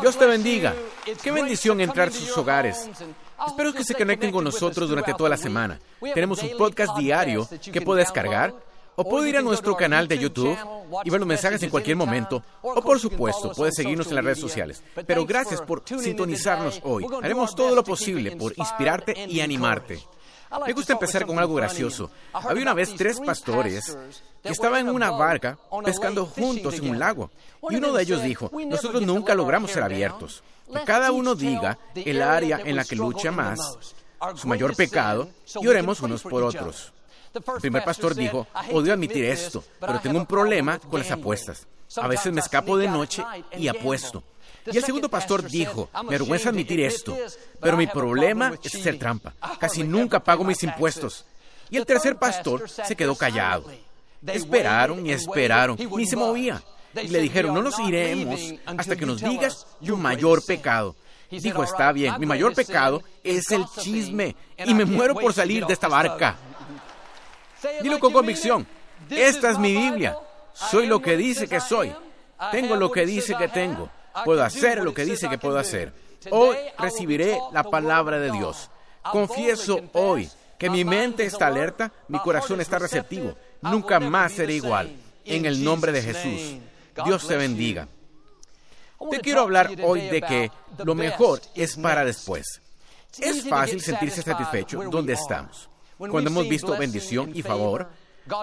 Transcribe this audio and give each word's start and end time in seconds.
Dios 0.00 0.18
te 0.18 0.26
bendiga. 0.26 0.74
Qué 1.22 1.30
bendición 1.30 1.80
entrar 1.80 2.08
a 2.08 2.12
sus 2.12 2.36
hogares. 2.36 2.88
Espero 3.46 3.72
que 3.72 3.84
se 3.84 3.94
conecten 3.94 4.30
con 4.30 4.44
nosotros 4.44 4.88
durante 4.88 5.14
toda 5.14 5.30
la 5.30 5.36
semana. 5.36 5.78
Tenemos 6.14 6.42
un 6.42 6.56
podcast 6.56 6.96
diario 6.96 7.48
que 7.72 7.80
puede 7.80 8.00
descargar 8.00 8.54
o 8.94 9.08
puede 9.08 9.30
ir 9.30 9.36
a 9.36 9.42
nuestro 9.42 9.76
canal 9.76 10.06
de 10.06 10.18
YouTube 10.18 10.56
y 11.04 11.10
ver 11.10 11.20
los 11.20 11.26
mensajes 11.26 11.62
en 11.62 11.70
cualquier 11.70 11.96
momento. 11.96 12.42
O 12.60 12.82
por 12.82 13.00
supuesto, 13.00 13.52
puede 13.52 13.72
seguirnos 13.72 14.08
en 14.08 14.16
las 14.16 14.24
redes 14.24 14.40
sociales. 14.40 14.82
Pero 15.06 15.24
gracias 15.24 15.60
por 15.62 15.82
sintonizarnos 15.86 16.80
hoy. 16.84 17.06
Haremos 17.22 17.54
todo 17.54 17.74
lo 17.74 17.82
posible 17.82 18.36
por 18.36 18.52
inspirarte 18.56 19.26
y 19.28 19.40
animarte. 19.40 20.00
Me 20.66 20.72
gusta 20.72 20.92
empezar 20.92 21.26
con 21.26 21.38
algo 21.38 21.54
gracioso. 21.54 22.10
Había 22.32 22.62
una 22.62 22.74
vez 22.74 22.94
tres 22.94 23.20
pastores 23.20 23.96
que 24.42 24.50
estaban 24.50 24.88
en 24.88 24.94
una 24.94 25.10
barca 25.10 25.58
pescando 25.84 26.26
juntos 26.26 26.78
en 26.78 26.90
un 26.90 26.98
lago. 26.98 27.30
Y 27.70 27.76
uno 27.76 27.92
de 27.92 28.02
ellos 28.02 28.22
dijo, 28.22 28.50
nosotros 28.66 29.02
nunca 29.02 29.34
logramos 29.34 29.70
ser 29.70 29.82
abiertos. 29.82 30.42
Que 30.72 30.84
cada 30.84 31.12
uno 31.12 31.34
diga 31.34 31.78
el 31.94 32.22
área 32.22 32.60
en 32.64 32.76
la 32.76 32.84
que 32.84 32.96
lucha 32.96 33.30
más, 33.30 33.78
su 34.34 34.48
mayor 34.48 34.76
pecado, 34.76 35.28
y 35.60 35.66
oremos 35.66 36.00
unos 36.00 36.22
por 36.22 36.42
otros. 36.42 36.92
El 37.34 37.60
primer 37.60 37.84
pastor 37.84 38.14
dijo, 38.14 38.46
odio 38.72 38.92
admitir 38.92 39.24
esto, 39.24 39.64
pero 39.80 40.00
tengo 40.00 40.18
un 40.18 40.26
problema 40.26 40.78
con 40.78 41.00
las 41.00 41.10
apuestas. 41.10 41.66
A 41.96 42.08
veces 42.08 42.32
me 42.32 42.40
escapo 42.40 42.76
de 42.76 42.88
noche 42.88 43.24
y 43.56 43.68
apuesto. 43.68 44.22
Y 44.70 44.76
el 44.76 44.84
segundo 44.84 45.08
pastor 45.08 45.48
dijo, 45.48 45.88
me 46.04 46.10
vergüenza 46.10 46.50
admitir 46.50 46.80
esto, 46.80 47.16
pero 47.60 47.76
mi 47.76 47.86
problema 47.86 48.54
es 48.62 48.74
hacer 48.74 48.98
trampa. 48.98 49.34
Casi 49.58 49.82
nunca 49.82 50.20
pago 50.20 50.44
mis 50.44 50.62
impuestos. 50.62 51.24
Y 51.70 51.76
el 51.76 51.86
tercer 51.86 52.16
pastor 52.16 52.68
se 52.68 52.94
quedó 52.94 53.16
callado. 53.16 53.64
Esperaron 54.26 55.04
y 55.04 55.12
esperaron, 55.12 55.76
ni 55.96 56.06
se 56.06 56.16
movía. 56.16 56.62
Y 56.94 57.08
le 57.08 57.20
dijeron, 57.20 57.54
no 57.54 57.62
nos 57.62 57.78
iremos 57.80 58.40
hasta 58.66 58.94
que 58.94 59.06
nos 59.06 59.20
digas 59.20 59.66
tu 59.84 59.96
mayor 59.96 60.44
pecado. 60.44 60.94
Dijo, 61.30 61.64
está 61.64 61.92
bien, 61.92 62.14
mi 62.18 62.26
mayor 62.26 62.54
pecado 62.54 63.02
es 63.24 63.50
el 63.50 63.64
chisme 63.80 64.36
y 64.58 64.74
me 64.74 64.84
muero 64.84 65.14
por 65.14 65.32
salir 65.32 65.64
de 65.66 65.72
esta 65.72 65.88
barca. 65.88 66.36
Dilo 67.80 67.98
con 67.98 68.12
convicción, 68.12 68.66
esta 69.08 69.50
es 69.50 69.58
mi 69.58 69.72
Biblia. 69.72 70.16
Soy 70.52 70.86
lo 70.86 71.00
que 71.00 71.16
dice 71.16 71.48
que 71.48 71.60
soy. 71.60 71.92
Tengo 72.50 72.76
lo 72.76 72.92
que 72.92 73.06
dice 73.06 73.34
que 73.34 73.48
tengo. 73.48 73.88
Puedo 74.24 74.42
hacer 74.42 74.82
lo 74.82 74.94
que 74.94 75.04
dice 75.04 75.28
que 75.28 75.38
puedo 75.38 75.58
hacer. 75.58 75.92
Hoy 76.30 76.56
recibiré 76.78 77.38
la 77.52 77.64
palabra 77.64 78.18
de 78.18 78.30
Dios. 78.30 78.70
Confieso 79.10 79.80
hoy 79.92 80.30
que 80.58 80.70
mi 80.70 80.84
mente 80.84 81.24
está 81.24 81.48
alerta, 81.48 81.92
mi 82.08 82.18
corazón 82.20 82.60
está 82.60 82.78
receptivo. 82.78 83.34
Nunca 83.62 83.98
más 83.98 84.32
seré 84.32 84.54
igual. 84.54 84.94
En 85.24 85.44
el 85.46 85.62
nombre 85.62 85.92
de 85.92 86.02
Jesús. 86.02 86.58
Dios 87.04 87.26
te 87.26 87.36
bendiga. 87.36 87.88
Te 89.10 89.20
quiero 89.20 89.40
hablar 89.40 89.70
hoy 89.82 90.02
de 90.08 90.20
que 90.22 90.50
lo 90.84 90.94
mejor 90.94 91.40
es 91.54 91.76
para 91.76 92.04
después. 92.04 92.60
Es 93.18 93.48
fácil 93.48 93.80
sentirse 93.80 94.22
satisfecho 94.22 94.82
donde 94.90 95.14
estamos. 95.14 95.68
Cuando 95.98 96.30
hemos 96.30 96.48
visto 96.48 96.76
bendición 96.76 97.32
y 97.34 97.42
favor, 97.42 97.90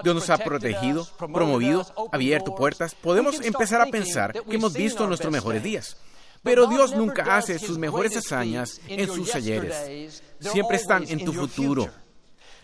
Dios 0.02 0.14
nos 0.14 0.30
ha 0.30 0.38
protegido, 0.38 1.06
promovido, 1.16 1.86
abierto 2.12 2.54
puertas, 2.54 2.94
podemos 2.94 3.40
empezar 3.40 3.80
a 3.80 3.86
pensar 3.86 4.32
que 4.32 4.56
hemos 4.56 4.72
visto 4.72 5.06
nuestros 5.06 5.32
mejores 5.32 5.62
días. 5.62 5.96
Pero 6.42 6.66
Dios 6.66 6.94
nunca 6.94 7.36
hace 7.36 7.58
sus 7.58 7.78
mejores 7.78 8.16
hazañas 8.16 8.80
en 8.86 9.06
sus 9.06 9.34
ayeres. 9.34 10.22
Siempre 10.40 10.76
están 10.76 11.04
en 11.08 11.24
tu 11.24 11.32
futuro. 11.32 11.88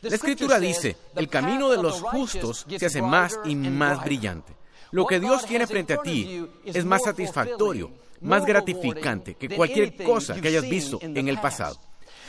La 0.03 0.15
escritura 0.15 0.59
dice, 0.59 0.97
el 1.15 1.29
camino 1.29 1.69
de 1.69 1.83
los 1.83 2.01
justos 2.03 2.67
se 2.79 2.87
hace 2.87 3.03
más 3.03 3.39
y 3.45 3.55
más 3.55 4.05
brillante. 4.05 4.55
Lo 4.93 5.07
que 5.07 5.21
Dios 5.21 5.45
tiene 5.45 5.67
frente 5.67 5.95
a 5.95 6.03
ti 6.03 6.47
es 6.65 6.85
más 6.85 7.03
satisfactorio, 7.03 7.91
más 8.21 8.47
gratificante 8.47 9.35
que 9.35 9.49
cualquier 9.49 10.03
cosa 10.03 10.41
que 10.41 10.49
hayas 10.49 10.69
visto 10.69 10.99
en 11.03 11.29
el 11.29 11.41
pasado. 11.41 11.79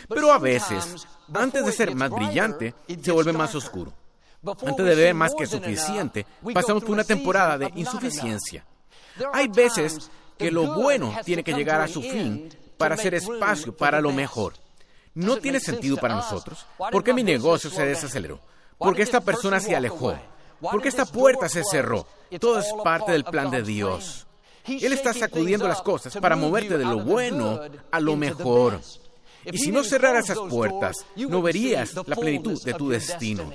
Pero 0.10 0.32
a 0.32 0.40
veces, 0.40 1.08
antes 1.34 1.66
de 1.66 1.72
ser 1.72 1.96
más 1.96 2.10
brillante, 2.10 2.74
se 3.02 3.12
vuelve 3.12 3.34
más 3.34 3.54
oscuro. 3.56 3.94
Antes 4.46 4.86
de 4.86 4.96
ver 4.96 5.14
más 5.14 5.34
que 5.38 5.46
suficiente, 5.46 6.26
pasamos 6.54 6.84
por 6.84 6.92
una 6.92 7.04
temporada 7.04 7.58
de 7.58 7.72
insuficiencia. 7.76 8.66
Hay 9.34 9.48
veces 9.48 10.10
que 10.38 10.52
lo 10.52 10.76
bueno 10.76 11.14
tiene 11.26 11.44
que 11.44 11.54
llegar 11.54 11.82
a 11.82 11.88
su 11.88 12.02
fin 12.02 12.50
para 12.78 12.96
hacer 12.96 13.16
espacio 13.16 13.76
para 13.76 14.00
lo 14.00 14.12
mejor. 14.12 14.54
No 15.14 15.38
tiene 15.38 15.60
sentido 15.60 15.98
para 15.98 16.16
nosotros. 16.16 16.66
¿Por 16.78 17.04
qué 17.04 17.14
mi 17.14 17.24
negocio 17.24 17.70
se 17.70 17.86
desaceleró? 17.86 18.40
¿Por 18.78 18.96
qué 18.96 19.02
esta 19.02 19.22
persona 19.22 19.60
se 19.60 19.76
alejó? 19.76 20.16
¿Por 20.62 20.82
qué 20.82 20.90
esta 20.90 21.06
puerta 21.06 21.50
se 21.50 21.64
cerró? 21.64 22.06
Todo 22.40 22.60
es 22.60 22.68
parte 22.84 23.12
del 23.12 23.24
plan 23.24 23.50
de 23.50 23.64
Dios. 23.64 24.28
Él 24.66 24.94
está 24.94 25.14
sacudiendo 25.14 25.68
las 25.68 25.82
cosas 25.82 26.16
para 26.18 26.36
moverte 26.36 26.78
de 26.78 26.86
lo 26.86 27.00
bueno 27.00 27.62
a 27.92 28.00
lo 28.00 28.16
mejor. 28.16 28.80
Y 29.46 29.58
si 29.58 29.72
no 29.72 29.84
cerrara 29.84 30.20
esas 30.20 30.38
puertas, 30.38 30.98
no 31.16 31.42
verías 31.42 31.94
la 32.06 32.16
plenitud 32.16 32.62
de 32.64 32.74
tu 32.74 32.90
destino. 32.90 33.52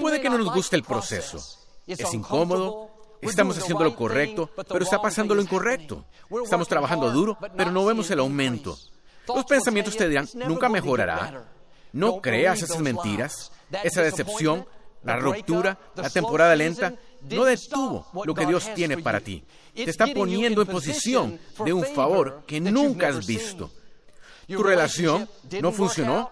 Puede 0.00 0.20
que 0.20 0.28
no 0.28 0.38
nos 0.38 0.52
guste 0.52 0.76
el 0.76 0.82
proceso. 0.82 1.38
Es 1.86 2.12
incómodo, 2.12 2.90
estamos 3.20 3.56
haciendo 3.58 3.84
lo 3.84 3.94
correcto, 3.94 4.50
pero 4.68 4.84
está 4.84 5.00
pasando 5.00 5.34
lo 5.34 5.42
incorrecto. 5.42 6.04
Estamos 6.42 6.68
trabajando 6.68 7.10
duro, 7.10 7.38
pero 7.56 7.70
no 7.70 7.84
vemos 7.84 8.10
el 8.10 8.18
aumento. 8.18 8.76
Los 9.28 9.44
pensamientos 9.44 9.96
te 9.96 10.08
dirán, 10.08 10.28
nunca 10.46 10.68
mejorará. 10.68 11.48
No 11.92 12.20
creas 12.20 12.62
esas 12.62 12.80
mentiras, 12.80 13.52
esa 13.84 14.02
decepción, 14.02 14.66
la 15.04 15.16
ruptura, 15.16 15.78
la 15.94 16.10
temporada 16.10 16.56
lenta, 16.56 16.94
no 17.22 17.44
detuvo 17.44 18.06
lo 18.24 18.34
que 18.34 18.46
Dios 18.46 18.70
tiene 18.74 18.98
para 18.98 19.20
ti. 19.20 19.44
Te 19.74 19.90
está 19.90 20.06
poniendo 20.08 20.62
en 20.62 20.68
posición 20.68 21.38
de 21.64 21.72
un 21.72 21.84
favor 21.84 22.42
que 22.46 22.60
nunca 22.60 23.08
has 23.08 23.26
visto. 23.26 23.70
Tu 24.48 24.62
relación 24.62 25.28
no 25.60 25.72
funcionó. 25.72 26.30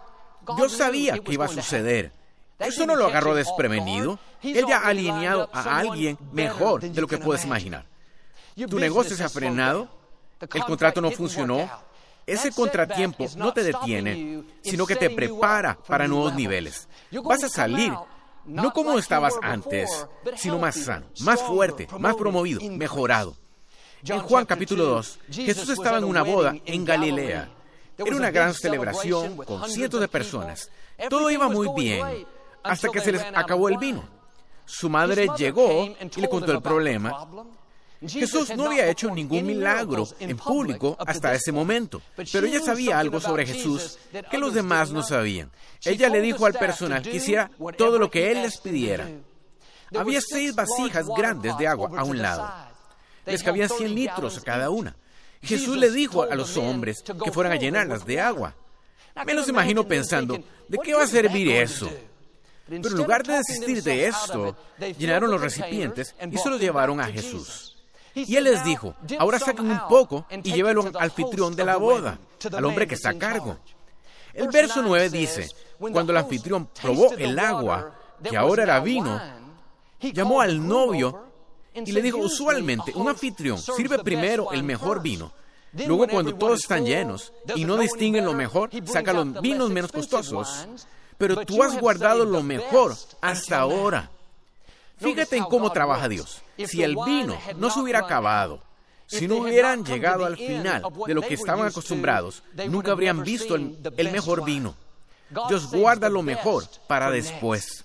Dios 0.56 0.72
sabía 0.72 1.18
que 1.18 1.34
iba 1.34 1.44
a 1.44 1.48
suceder. 1.48 2.21
Eso 2.64 2.86
no 2.86 2.96
lo 2.96 3.06
agarró 3.06 3.34
desprevenido. 3.34 4.18
Él 4.42 4.64
ya 4.66 4.78
ha 4.78 4.88
alineado 4.88 5.48
a 5.52 5.78
alguien 5.78 6.18
mejor 6.32 6.80
de 6.80 7.00
lo 7.00 7.06
que 7.06 7.18
puedes 7.18 7.44
imaginar. 7.44 7.86
Tu 8.68 8.78
negocio 8.78 9.16
se 9.16 9.24
ha 9.24 9.28
frenado, 9.28 9.88
el 10.40 10.64
contrato 10.64 11.00
no 11.00 11.10
funcionó. 11.10 11.70
Ese 12.24 12.52
contratiempo 12.52 13.26
no 13.36 13.52
te 13.52 13.64
detiene, 13.64 14.44
sino 14.62 14.86
que 14.86 14.96
te 14.96 15.10
prepara 15.10 15.76
para 15.86 16.06
nuevos 16.06 16.34
niveles. 16.34 16.88
Vas 17.24 17.44
a 17.44 17.48
salir 17.48 17.92
no 18.44 18.72
como 18.72 18.98
estabas 18.98 19.34
antes, 19.42 20.06
sino 20.36 20.58
más 20.58 20.76
sano, 20.76 21.06
más 21.20 21.42
fuerte, 21.42 21.88
más 21.98 22.14
promovido, 22.16 22.60
mejorado. 22.70 23.36
En 24.04 24.20
Juan 24.20 24.46
capítulo 24.46 24.84
2, 24.86 25.18
Jesús 25.30 25.68
estaba 25.70 25.98
en 25.98 26.04
una 26.04 26.22
boda 26.22 26.54
en 26.64 26.84
Galilea. 26.84 27.48
Era 27.98 28.16
una 28.16 28.30
gran 28.30 28.54
celebración 28.54 29.36
con 29.36 29.68
cientos 29.68 30.00
de 30.00 30.08
personas. 30.08 30.70
Todo 31.08 31.30
iba 31.30 31.48
muy 31.48 31.68
bien 31.76 32.26
hasta 32.62 32.88
que 32.88 33.00
se 33.00 33.12
les 33.12 33.22
acabó 33.22 33.68
el 33.68 33.78
vino. 33.78 34.04
Su 34.64 34.88
madre 34.88 35.26
llegó 35.36 35.84
y 35.84 36.20
le 36.20 36.28
contó 36.28 36.52
el 36.52 36.62
problema. 36.62 37.26
Jesús 38.06 38.50
no 38.56 38.66
había 38.66 38.88
hecho 38.88 39.10
ningún 39.14 39.46
milagro 39.46 40.08
en 40.18 40.36
público 40.36 40.96
hasta 41.06 41.34
ese 41.34 41.52
momento, 41.52 42.02
pero 42.32 42.46
ella 42.46 42.60
sabía 42.60 42.98
algo 42.98 43.20
sobre 43.20 43.46
Jesús 43.46 43.98
que 44.30 44.38
los 44.38 44.54
demás 44.54 44.90
no 44.90 45.02
sabían. 45.02 45.50
Ella 45.84 46.08
le 46.08 46.20
dijo 46.20 46.46
al 46.46 46.54
personal 46.54 47.02
que 47.02 47.16
hiciera 47.16 47.50
todo 47.76 47.98
lo 47.98 48.10
que 48.10 48.32
él 48.32 48.42
les 48.42 48.58
pidiera. 48.58 49.08
Había 49.96 50.20
seis 50.20 50.54
vasijas 50.54 51.06
grandes 51.16 51.56
de 51.58 51.68
agua 51.68 51.90
a 51.96 52.04
un 52.04 52.20
lado. 52.20 52.50
Les 53.26 53.42
cabían 53.42 53.68
100 53.68 53.94
litros 53.94 54.38
a 54.38 54.42
cada 54.42 54.70
una. 54.70 54.96
Jesús 55.42 55.76
le 55.76 55.90
dijo 55.90 56.22
a 56.22 56.34
los 56.34 56.56
hombres 56.56 57.02
que 57.02 57.32
fueran 57.32 57.52
a 57.52 57.56
llenarlas 57.56 58.04
de 58.04 58.20
agua. 58.20 58.54
Me 59.26 59.34
los 59.34 59.48
imagino 59.48 59.86
pensando, 59.86 60.42
¿de 60.68 60.78
qué 60.82 60.94
va 60.94 61.02
a 61.02 61.06
servir 61.06 61.50
eso? 61.50 61.90
Pero 62.80 62.88
en 62.88 62.96
lugar 62.96 63.22
de 63.22 63.36
desistir 63.38 63.82
de 63.82 64.06
esto, 64.06 64.56
llenaron 64.98 65.30
los 65.30 65.40
recipientes 65.40 66.14
y 66.30 66.38
se 66.38 66.48
los 66.48 66.60
llevaron 66.60 67.00
a 67.00 67.06
Jesús. 67.06 67.76
Y 68.14 68.36
él 68.36 68.44
les 68.44 68.64
dijo, 68.64 68.94
ahora 69.18 69.38
saquen 69.38 69.70
un 69.70 69.80
poco 69.88 70.26
y 70.30 70.52
llévenlo 70.52 70.82
al 70.82 71.10
anfitrión 71.10 71.54
de 71.54 71.64
la 71.64 71.76
boda, 71.76 72.18
al 72.52 72.64
hombre 72.64 72.86
que 72.86 72.94
está 72.94 73.10
a 73.10 73.18
cargo. 73.18 73.58
El 74.32 74.48
verso 74.48 74.82
9 74.82 75.10
dice, 75.10 75.48
cuando 75.78 76.12
el 76.12 76.18
anfitrión 76.18 76.68
probó 76.80 77.12
el 77.12 77.38
agua, 77.38 77.94
que 78.22 78.36
ahora 78.36 78.62
era 78.62 78.80
vino, 78.80 79.20
llamó 80.00 80.40
al 80.40 80.66
novio 80.66 81.26
y 81.74 81.92
le 81.92 82.02
dijo, 82.02 82.18
usualmente 82.18 82.92
un 82.94 83.08
anfitrión 83.08 83.58
sirve 83.58 83.98
primero 83.98 84.52
el 84.52 84.62
mejor 84.62 85.02
vino. 85.02 85.32
Luego 85.86 86.06
cuando 86.06 86.34
todos 86.34 86.60
están 86.60 86.84
llenos 86.84 87.32
y 87.54 87.64
no 87.64 87.76
distinguen 87.76 88.24
lo 88.24 88.34
mejor, 88.34 88.70
saca 88.84 89.12
los 89.12 89.40
vinos 89.40 89.70
menos 89.70 89.90
costosos 89.90 90.66
pero 91.22 91.46
tú 91.46 91.62
has 91.62 91.78
guardado 91.78 92.24
lo 92.24 92.42
mejor 92.42 92.96
hasta 93.20 93.60
ahora. 93.60 94.10
Fíjate 94.98 95.36
en 95.36 95.44
cómo 95.44 95.70
trabaja 95.70 96.08
Dios. 96.08 96.42
Si 96.66 96.82
el 96.82 96.96
vino 97.06 97.38
no 97.58 97.70
se 97.70 97.78
hubiera 97.78 98.00
acabado, 98.00 98.60
si 99.06 99.28
no 99.28 99.36
hubieran 99.36 99.84
llegado 99.84 100.24
al 100.24 100.36
final 100.36 100.82
de 101.06 101.14
lo 101.14 101.22
que 101.22 101.34
estaban 101.34 101.68
acostumbrados, 101.68 102.42
nunca 102.68 102.90
habrían 102.90 103.22
visto 103.22 103.54
el, 103.54 104.10
mejor 104.10 104.44
vino. 104.44 104.74
Dios 105.48 105.70
guarda 105.70 106.08
lo 106.08 106.24
mejor 106.24 106.64
para 106.88 107.08
después. 107.08 107.84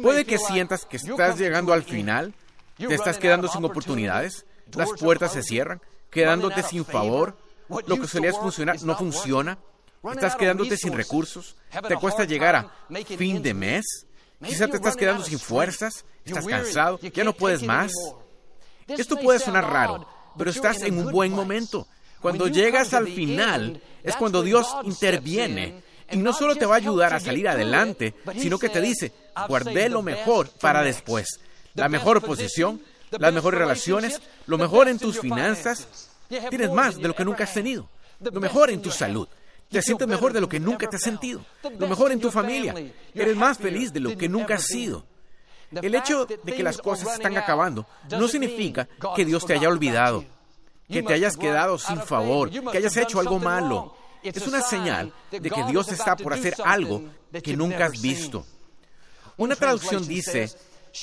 Puede 0.00 0.24
que 0.24 0.38
sientas 0.38 0.84
que 0.84 0.98
estás 0.98 1.36
llegando 1.36 1.72
al 1.72 1.82
final, 1.82 2.32
te 2.78 2.94
estás 2.94 3.18
quedando 3.18 3.48
sin 3.48 3.64
oportunidades, 3.64 4.46
las 4.72 4.92
puertas 4.92 5.32
se 5.32 5.42
cierran, 5.42 5.82
quedándote 6.12 6.62
sin 6.62 6.84
favor, 6.84 7.36
lo 7.88 7.96
que 7.96 8.06
solías 8.06 8.38
funcionar 8.38 8.80
no 8.84 8.96
funciona, 8.96 9.58
estás 10.10 10.36
quedándote 10.36 10.76
sin 10.76 10.92
recursos, 10.92 11.56
te 11.86 11.96
cuesta 11.96 12.24
llegar 12.24 12.56
a 12.56 12.70
fin 13.16 13.42
de 13.42 13.54
mes, 13.54 14.06
quizá 14.44 14.66
te 14.66 14.76
estás 14.76 14.96
quedando 14.96 15.24
sin 15.24 15.38
fuerzas, 15.38 16.04
estás 16.24 16.46
cansado, 16.46 16.98
ya 16.98 17.24
no 17.24 17.32
puedes 17.32 17.62
más. 17.62 17.92
Esto 18.88 19.16
puede 19.16 19.38
sonar 19.38 19.70
raro, 19.70 20.06
pero 20.36 20.50
estás 20.50 20.82
en 20.82 20.98
un 20.98 21.12
buen 21.12 21.32
momento. 21.32 21.86
Cuando 22.20 22.46
llegas 22.48 22.94
al 22.94 23.08
final 23.08 23.80
es 24.02 24.16
cuando 24.16 24.42
Dios 24.42 24.68
interviene 24.84 25.82
y 26.10 26.16
no 26.18 26.32
solo 26.32 26.56
te 26.56 26.66
va 26.66 26.74
a 26.74 26.78
ayudar 26.78 27.14
a 27.14 27.20
salir 27.20 27.48
adelante, 27.48 28.14
sino 28.38 28.58
que 28.58 28.68
te 28.68 28.80
dice, 28.80 29.12
guardé 29.48 29.88
lo 29.88 30.02
mejor 30.02 30.48
para 30.60 30.82
después. 30.82 31.40
La 31.74 31.88
mejor 31.88 32.22
posición, 32.22 32.82
las 33.10 33.32
mejores 33.32 33.58
relaciones, 33.58 34.20
lo 34.46 34.58
mejor 34.58 34.88
en 34.88 34.98
tus 34.98 35.18
finanzas. 35.20 36.10
Tienes 36.28 36.70
más 36.70 36.96
de 36.96 37.08
lo 37.08 37.14
que 37.14 37.24
nunca 37.24 37.44
has 37.44 37.54
tenido. 37.54 37.88
Lo 38.20 38.40
mejor 38.40 38.70
en 38.70 38.82
tu 38.82 38.90
salud. 38.90 39.28
Te 39.72 39.82
sientes 39.82 40.06
mejor 40.06 40.32
de 40.32 40.40
lo 40.40 40.48
que 40.48 40.60
nunca 40.60 40.88
te 40.88 40.96
has 40.96 41.02
sentido. 41.02 41.44
Lo 41.78 41.88
mejor 41.88 42.12
en 42.12 42.20
tu 42.20 42.30
familia. 42.30 42.74
Eres 43.14 43.36
más 43.36 43.58
feliz 43.58 43.92
de 43.92 44.00
lo 44.00 44.16
que 44.16 44.28
nunca 44.28 44.56
has 44.56 44.66
sido. 44.66 45.04
El 45.70 45.94
hecho 45.94 46.26
de 46.26 46.52
que 46.52 46.62
las 46.62 46.78
cosas 46.78 47.14
están 47.14 47.36
acabando 47.36 47.86
no 48.10 48.28
significa 48.28 48.86
que 49.16 49.24
Dios 49.24 49.46
te 49.46 49.54
haya 49.54 49.68
olvidado, 49.68 50.24
que 50.88 51.02
te 51.02 51.14
hayas 51.14 51.36
quedado 51.36 51.78
sin 51.78 52.00
favor, 52.00 52.50
que 52.50 52.78
hayas 52.78 52.96
hecho 52.96 53.18
algo 53.18 53.38
malo. 53.38 53.96
Es 54.22 54.46
una 54.46 54.60
señal 54.62 55.12
de 55.30 55.50
que 55.50 55.64
Dios 55.64 55.90
está 55.90 56.14
por 56.16 56.34
hacer 56.34 56.54
algo 56.64 57.02
que 57.42 57.56
nunca 57.56 57.86
has 57.86 58.00
visto. 58.00 58.44
Una 59.38 59.56
traducción 59.56 60.06
dice, 60.06 60.50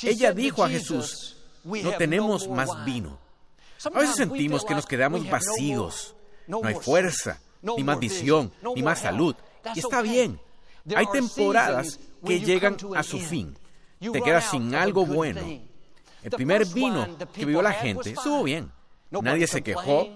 ella 0.03 0.31
dijo 0.31 0.63
a 0.63 0.69
Jesús, 0.69 1.37
no 1.63 1.91
tenemos 1.97 2.47
más 2.47 2.85
vino. 2.85 3.17
A 3.91 3.99
veces 3.99 4.17
sentimos 4.17 4.63
que 4.63 4.75
nos 4.75 4.85
quedamos 4.85 5.27
vacíos, 5.27 6.15
no 6.45 6.61
hay 6.63 6.75
fuerza, 6.75 7.39
ni 7.61 7.83
más 7.83 7.99
visión, 7.99 8.51
ni 8.75 8.81
más 8.81 8.99
salud. 8.99 9.35
Y 9.75 9.79
está 9.79 10.01
bien. 10.01 10.39
Hay 10.95 11.05
temporadas 11.07 11.99
que 12.25 12.39
llegan 12.39 12.77
a 12.95 13.03
su 13.03 13.19
fin. 13.19 13.57
Te 13.99 14.21
quedas 14.21 14.49
sin 14.51 14.73
algo 14.75 15.05
bueno. 15.05 15.41
El 16.21 16.31
primer 16.31 16.65
vino 16.65 17.07
que 17.33 17.45
vio 17.45 17.61
la 17.61 17.73
gente 17.73 18.11
estuvo 18.11 18.43
bien. 18.43 18.71
Nadie 19.09 19.47
se 19.47 19.61
quejó, 19.61 20.07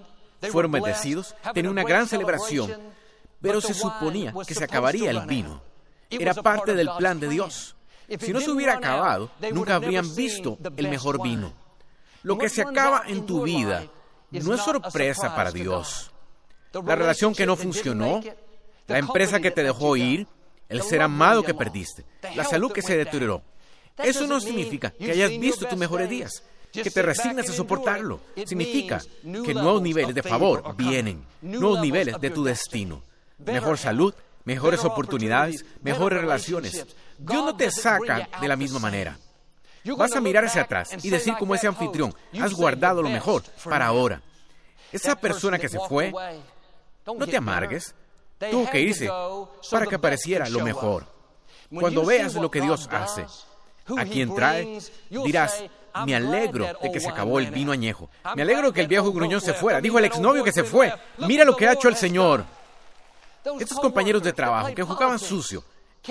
fueron 0.51 0.71
bendecidos, 0.71 1.35
tenía 1.53 1.71
una 1.71 1.83
gran 1.83 2.07
celebración, 2.07 2.71
pero 3.41 3.61
se 3.61 3.73
suponía 3.73 4.33
que 4.47 4.53
se 4.53 4.63
acabaría 4.63 5.11
el 5.11 5.21
vino. 5.21 5.61
Era 6.09 6.33
parte 6.33 6.75
del 6.75 6.89
plan 6.97 7.19
de 7.19 7.29
Dios. 7.29 7.75
Si 8.19 8.31
no 8.33 8.39
se 8.41 8.51
hubiera 8.51 8.75
acabado, 8.75 9.31
nunca 9.51 9.75
habrían 9.75 10.13
visto 10.15 10.57
el 10.77 10.89
mejor 10.89 11.21
vino. 11.21 11.53
Lo 12.23 12.37
que 12.37 12.49
se 12.49 12.61
acaba 12.61 13.03
en 13.07 13.25
tu 13.25 13.43
vida 13.43 13.85
no 14.31 14.53
es 14.53 14.61
sorpresa 14.61 15.35
para 15.35 15.51
Dios. 15.51 16.12
La 16.73 16.95
relación 16.95 17.35
que 17.35 17.45
no 17.45 17.55
funcionó, 17.55 18.21
la 18.87 18.97
empresa 18.97 19.39
que 19.39 19.51
te 19.51 19.63
dejó 19.63 19.95
ir, 19.95 20.27
el 20.69 20.81
ser 20.81 21.01
amado 21.01 21.43
que 21.43 21.53
perdiste, 21.53 22.03
la 22.35 22.43
salud 22.43 22.71
que 22.71 22.81
se 22.81 22.97
deterioró. 22.97 23.43
Eso 23.97 24.25
no 24.25 24.39
significa 24.39 24.91
que 24.91 25.11
hayas 25.11 25.31
visto 25.39 25.67
tus 25.67 25.77
mejores 25.77 26.09
días 26.09 26.43
que 26.71 26.89
te 26.89 27.01
resignas 27.03 27.49
a 27.49 27.53
soportarlo. 27.53 28.19
Significa 28.45 28.99
que 29.21 29.53
nuevos 29.53 29.81
niveles 29.81 30.15
de 30.15 30.23
favor 30.23 30.75
vienen, 30.75 31.23
nuevos 31.41 31.79
niveles 31.79 32.19
de 32.19 32.29
tu 32.31 32.43
destino. 32.43 33.03
Mejor 33.37 33.77
salud, 33.77 34.13
mejores 34.45 34.83
oportunidades, 34.83 35.65
mejores 35.81 36.21
relaciones. 36.21 36.85
Dios 37.19 37.45
no 37.45 37.55
te 37.55 37.69
saca 37.69 38.27
de 38.41 38.47
la 38.47 38.55
misma 38.55 38.79
manera. 38.79 39.17
Vas 39.97 40.15
a 40.15 40.21
mirar 40.21 40.45
hacia 40.45 40.63
atrás 40.63 40.89
y 41.03 41.09
decir 41.09 41.35
como 41.37 41.53
ese 41.53 41.67
anfitrión, 41.67 42.15
has 42.39 42.53
guardado 42.53 43.01
lo 43.01 43.09
mejor 43.09 43.43
para 43.63 43.85
ahora. 43.85 44.21
Esa 44.91 45.15
persona 45.15 45.59
que 45.59 45.69
se 45.69 45.79
fue, 45.79 46.13
no 47.05 47.27
te 47.27 47.37
amargues, 47.37 47.95
tuvo 48.51 48.69
que 48.69 48.79
irse 48.79 49.09
para 49.71 49.85
que 49.85 49.95
apareciera 49.95 50.49
lo 50.49 50.63
mejor. 50.63 51.05
Cuando 51.69 52.05
veas 52.05 52.35
lo 52.35 52.49
que 52.51 52.61
Dios 52.61 52.87
hace, 52.91 53.25
a 53.97 54.05
quien 54.05 54.33
trae, 54.33 54.79
dirás, 55.09 55.63
me 56.05 56.15
alegro 56.15 56.67
de 56.81 56.91
que 56.91 56.99
se 56.99 57.09
acabó 57.09 57.39
el 57.39 57.51
vino 57.51 57.71
añejo. 57.71 58.09
Me 58.35 58.41
alegro 58.41 58.67
de 58.67 58.73
que 58.73 58.81
el 58.81 58.87
viejo 58.87 59.11
gruñón 59.11 59.41
se 59.41 59.53
fuera. 59.53 59.81
Dijo 59.81 59.99
el 59.99 60.05
exnovio 60.05 60.43
que 60.43 60.51
se 60.51 60.63
fue. 60.63 60.93
Mira 61.19 61.45
lo 61.45 61.55
que 61.55 61.67
ha 61.67 61.73
hecho 61.73 61.89
el 61.89 61.95
Señor. 61.95 62.45
Estos 63.59 63.79
compañeros 63.79 64.23
de 64.23 64.33
trabajo 64.33 64.73
que 64.73 64.83
jugaban 64.83 65.19
sucio 65.19 65.63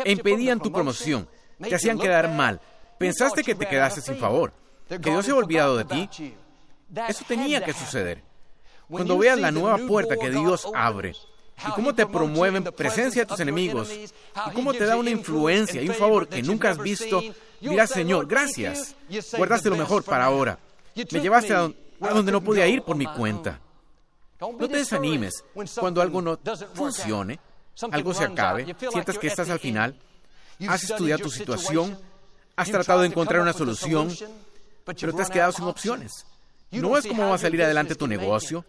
e 0.05 0.13
impedían 0.13 0.61
tu 0.61 0.71
promoción, 0.71 1.29
te 1.59 1.75
hacían 1.75 1.99
quedar 1.99 2.29
mal. 2.29 2.61
Pensaste 2.99 3.43
que 3.43 3.55
te 3.55 3.67
quedaste 3.67 4.01
sin 4.01 4.17
favor, 4.17 4.53
que 4.89 4.99
Dios 4.99 5.25
se 5.25 5.33
ha 5.33 5.35
olvidado 5.35 5.77
de 5.77 5.85
ti. 5.85 6.35
Eso 7.09 7.25
tenía 7.27 7.65
que 7.65 7.73
suceder. 7.73 8.23
Cuando 8.93 9.17
veas 9.17 9.41
la 9.41 9.51
nueva 9.51 9.79
puerta 9.79 10.17
que 10.17 10.31
Dios 10.31 10.69
abre, 10.75 11.15
y 11.67 11.71
cómo 11.73 11.95
te 11.95 12.07
promueve 12.07 12.59
en 12.59 12.65
presencia 12.65 13.23
de 13.23 13.27
tus 13.27 13.41
enemigos, 13.41 13.91
y 13.91 14.53
cómo 14.53 14.73
te 14.73 14.85
da 14.85 14.97
una 14.97 15.11
influencia 15.11 15.81
y 15.81 15.89
un 15.89 15.95
favor 15.95 16.29
que 16.29 16.43
nunca 16.43 16.71
has 16.71 16.79
visto, 16.79 17.23
dirás, 17.61 17.91
Señor, 17.91 18.27
gracias, 18.27 18.95
guardaste 19.37 19.71
lo 19.71 19.77
mejor 19.77 20.05
para 20.05 20.27
ahora. 20.27 20.59
Me 20.95 21.21
llevaste 21.21 21.55
a 21.55 21.73
donde 22.01 22.33
no 22.33 22.43
podía 22.43 22.67
ir 22.67 22.83
por 22.83 22.97
mi 22.97 23.07
cuenta. 23.07 23.61
No 24.41 24.69
te 24.69 24.77
desanimes 24.77 25.43
cuando 25.79 26.03
algo 26.03 26.21
no 26.21 26.39
funcione, 26.75 27.41
algo 27.91 28.13
se 28.13 28.25
acabe, 28.25 28.77
sientas 28.91 29.19
que 29.19 29.29
estás 29.29 29.49
al 29.49 29.59
final, 29.59 29.97
has 30.69 30.85
estudiado 30.85 31.23
tu 31.23 31.31
situación, 31.31 31.99
has 32.57 32.71
tratado 32.71 33.01
de 33.01 33.07
encontrar 33.07 33.41
una 33.41 33.55
solución, 33.55 34.15
pero 34.85 35.15
te 35.15 35.23
has 35.23 35.31
quedado 35.31 35.53
sin 35.53 35.65
opciones. 35.65 36.27
No 36.71 36.91
ves 36.91 37.07
cómo 37.07 37.29
va 37.29 37.37
a 37.37 37.39
salir 37.39 37.63
adelante 37.63 37.95
tu 37.95 38.07
negocio, 38.07 38.65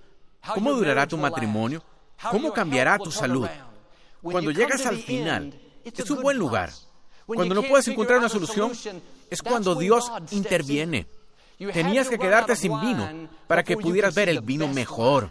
cómo 0.53 0.73
durará 0.73 1.07
tu 1.07 1.17
matrimonio, 1.17 1.83
cómo 2.31 2.51
cambiará 2.51 2.97
tu 2.97 3.11
salud. 3.11 3.47
Cuando 4.21 4.51
llegas 4.51 4.85
al 4.85 4.97
final, 4.97 5.53
es 5.83 6.09
un 6.09 6.21
buen 6.21 6.37
lugar. 6.37 6.71
Cuando 7.25 7.55
no 7.55 7.63
puedes 7.63 7.87
encontrar 7.87 8.19
una 8.19 8.29
solución, 8.29 8.71
es 9.29 9.41
cuando 9.41 9.75
Dios 9.75 10.11
interviene. 10.31 11.07
Tenías 11.71 12.09
que 12.09 12.19
quedarte 12.19 12.55
sin 12.55 12.79
vino 12.81 13.29
para 13.47 13.63
que 13.63 13.77
pudieras 13.77 14.15
ver 14.15 14.29
el 14.29 14.41
vino 14.41 14.67
mejor. 14.67 15.29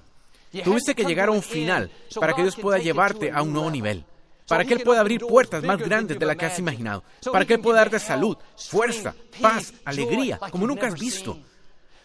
Tuviste 0.65 0.95
que 0.95 1.05
llegar 1.05 1.29
a 1.29 1.33
un 1.33 1.43
final 1.43 1.91
para 2.21 2.35
que 2.35 2.43
Dios 2.43 2.57
pueda 2.57 2.79
llevarte 2.79 3.31
a 3.31 3.43
un 3.43 3.53
nuevo 3.53 3.71
nivel. 3.71 4.05
Para 4.49 4.65
que 4.65 4.75
Él 4.75 4.83
pueda 4.83 5.01
abrir 5.01 5.21
puertas 5.21 5.63
más 5.63 5.79
grandes 5.79 6.19
de 6.19 6.27
las 6.27 6.37
que 6.37 6.47
has 6.47 6.59
imaginado. 6.59 7.05
Para 7.31 7.45
que 7.45 7.55
Él 7.55 7.61
pueda 7.61 7.79
darte 7.79 7.99
salud, 7.99 8.37
fuerza, 8.57 9.15
paz, 9.41 9.73
alegría, 9.85 10.39
como 10.51 10.67
nunca 10.67 10.89
has 10.89 10.99
visto. 10.99 11.39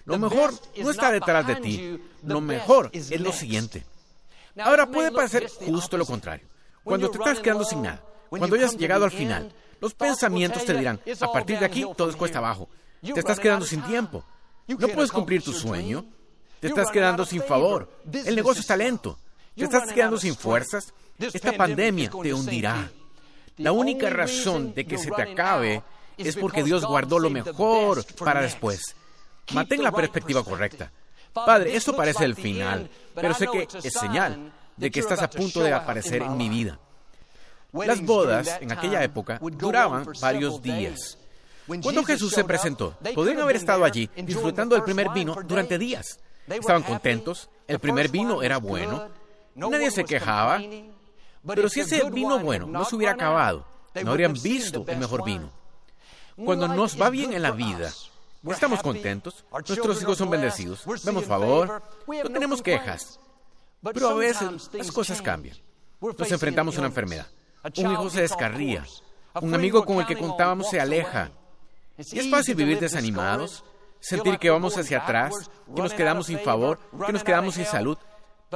Lo 0.07 0.17
mejor 0.17 0.53
no 0.77 0.89
está 0.89 1.11
detrás 1.11 1.45
de 1.45 1.55
ti. 1.57 1.99
Lo 2.23 2.41
mejor 2.41 2.89
es 2.93 3.19
lo 3.19 3.33
siguiente. 3.33 3.85
Ahora 4.57 4.89
puede 4.89 5.11
parecer 5.11 5.47
justo 5.65 5.97
lo 5.97 6.05
contrario. 6.05 6.47
Cuando 6.83 7.11
te 7.11 7.17
estás 7.17 7.39
quedando 7.39 7.65
sin 7.65 7.81
nada, 7.81 8.01
cuando 8.29 8.55
hayas 8.55 8.77
llegado 8.77 9.03
al 9.03 9.11
final, 9.11 9.53
los 9.81 9.93
pensamientos 9.93 10.63
te 10.65 10.73
dirán, 10.73 10.99
a 11.19 11.31
partir 11.31 11.59
de 11.59 11.65
aquí 11.65 11.85
todo 11.95 12.09
es 12.09 12.15
cuesta 12.15 12.39
abajo. 12.39 12.69
Te 13.01 13.19
estás 13.19 13.39
quedando 13.39 13.65
sin 13.65 13.81
tiempo. 13.83 14.23
No 14.67 14.87
puedes 14.87 15.11
cumplir 15.11 15.43
tu 15.43 15.53
sueño. 15.53 16.05
Te 16.61 16.67
estás 16.67 16.89
quedando 16.89 17.25
sin 17.25 17.43
favor. 17.43 17.89
El 18.11 18.35
negocio 18.35 18.61
está 18.61 18.77
lento. 18.77 19.19
Te 19.55 19.65
estás 19.65 19.91
quedando 19.91 20.17
sin 20.17 20.35
fuerzas. 20.35 20.93
Esta 21.19 21.51
pandemia 21.51 22.09
te 22.09 22.33
hundirá. 22.33 22.89
La 23.57 23.73
única 23.73 24.09
razón 24.09 24.73
de 24.73 24.85
que 24.85 24.97
se 24.97 25.11
te 25.11 25.21
acabe 25.21 25.83
es 26.17 26.37
porque 26.37 26.63
Dios 26.63 26.85
guardó 26.85 27.19
lo 27.19 27.29
mejor 27.29 28.05
para 28.15 28.41
después. 28.41 28.95
Mantén 29.53 29.83
la 29.83 29.91
perspectiva 29.91 30.43
correcta. 30.43 30.91
Padre, 31.33 31.75
esto 31.75 31.95
parece 31.95 32.25
el 32.25 32.35
final, 32.35 32.89
pero 33.13 33.33
sé 33.33 33.47
que 33.47 33.67
es 33.83 33.93
señal 33.93 34.51
de 34.75 34.91
que 34.91 34.99
estás 34.99 35.21
a 35.21 35.29
punto 35.29 35.61
de 35.61 35.73
aparecer 35.73 36.21
en 36.21 36.37
mi 36.37 36.49
vida. 36.49 36.79
Las 37.73 38.01
bodas 38.01 38.57
en 38.61 38.71
aquella 38.71 39.03
época 39.03 39.39
duraban 39.41 40.07
varios 40.21 40.61
días. 40.61 41.17
Cuando 41.67 42.03
Jesús 42.03 42.33
se 42.33 42.43
presentó, 42.43 42.97
podrían 43.13 43.41
haber 43.41 43.57
estado 43.57 43.83
allí 43.83 44.09
disfrutando 44.15 44.75
del 44.75 44.83
primer 44.83 45.09
vino 45.09 45.35
durante 45.45 45.77
días. 45.77 46.19
Estaban 46.47 46.83
contentos, 46.83 47.49
el 47.67 47.79
primer 47.79 48.09
vino 48.09 48.41
era 48.41 48.57
bueno, 48.57 49.09
nadie 49.53 49.91
se 49.91 50.05
quejaba, 50.05 50.61
pero 51.45 51.67
si 51.67 51.81
ese 51.81 52.09
vino 52.09 52.39
bueno 52.39 52.67
no 52.67 52.85
se 52.85 52.95
hubiera 52.95 53.13
acabado, 53.13 53.65
no 54.01 54.11
habrían 54.11 54.33
visto 54.33 54.85
el 54.87 54.97
mejor 54.97 55.25
vino. 55.25 55.51
Cuando 56.37 56.67
nos 56.67 56.99
va 57.01 57.09
bien 57.09 57.33
en 57.33 57.41
la 57.41 57.51
vida, 57.51 57.91
estamos 58.49 58.81
contentos, 58.81 59.45
nuestros 59.51 60.01
hijos 60.01 60.17
son 60.17 60.29
bendecidos, 60.29 60.83
vemos 61.03 61.25
favor, 61.25 61.81
no 62.07 62.29
tenemos 62.29 62.61
quejas, 62.61 63.19
pero 63.93 64.09
a 64.09 64.13
veces 64.13 64.69
las 64.73 64.91
cosas 64.91 65.21
cambian. 65.21 65.57
Nos 65.99 66.31
enfrentamos 66.31 66.75
a 66.75 66.79
una 66.79 66.87
enfermedad, 66.87 67.27
un 67.77 67.91
hijo 67.91 68.09
se 68.09 68.21
descarría, 68.21 68.85
un 69.41 69.53
amigo 69.53 69.83
con 69.85 69.97
el 69.97 70.05
que 70.05 70.17
contábamos 70.17 70.69
se 70.69 70.79
aleja. 70.79 71.31
Y 71.97 72.19
es 72.19 72.29
fácil 72.29 72.55
vivir 72.55 72.79
desanimados, 72.79 73.63
sentir 73.99 74.37
que 74.37 74.49
vamos 74.49 74.77
hacia 74.77 74.99
atrás, 74.99 75.49
que 75.73 75.81
nos 75.81 75.93
quedamos 75.93 76.27
sin 76.27 76.39
favor, 76.39 76.79
que 77.05 77.13
nos 77.13 77.23
quedamos 77.23 77.55
sin 77.55 77.65
salud, 77.65 77.97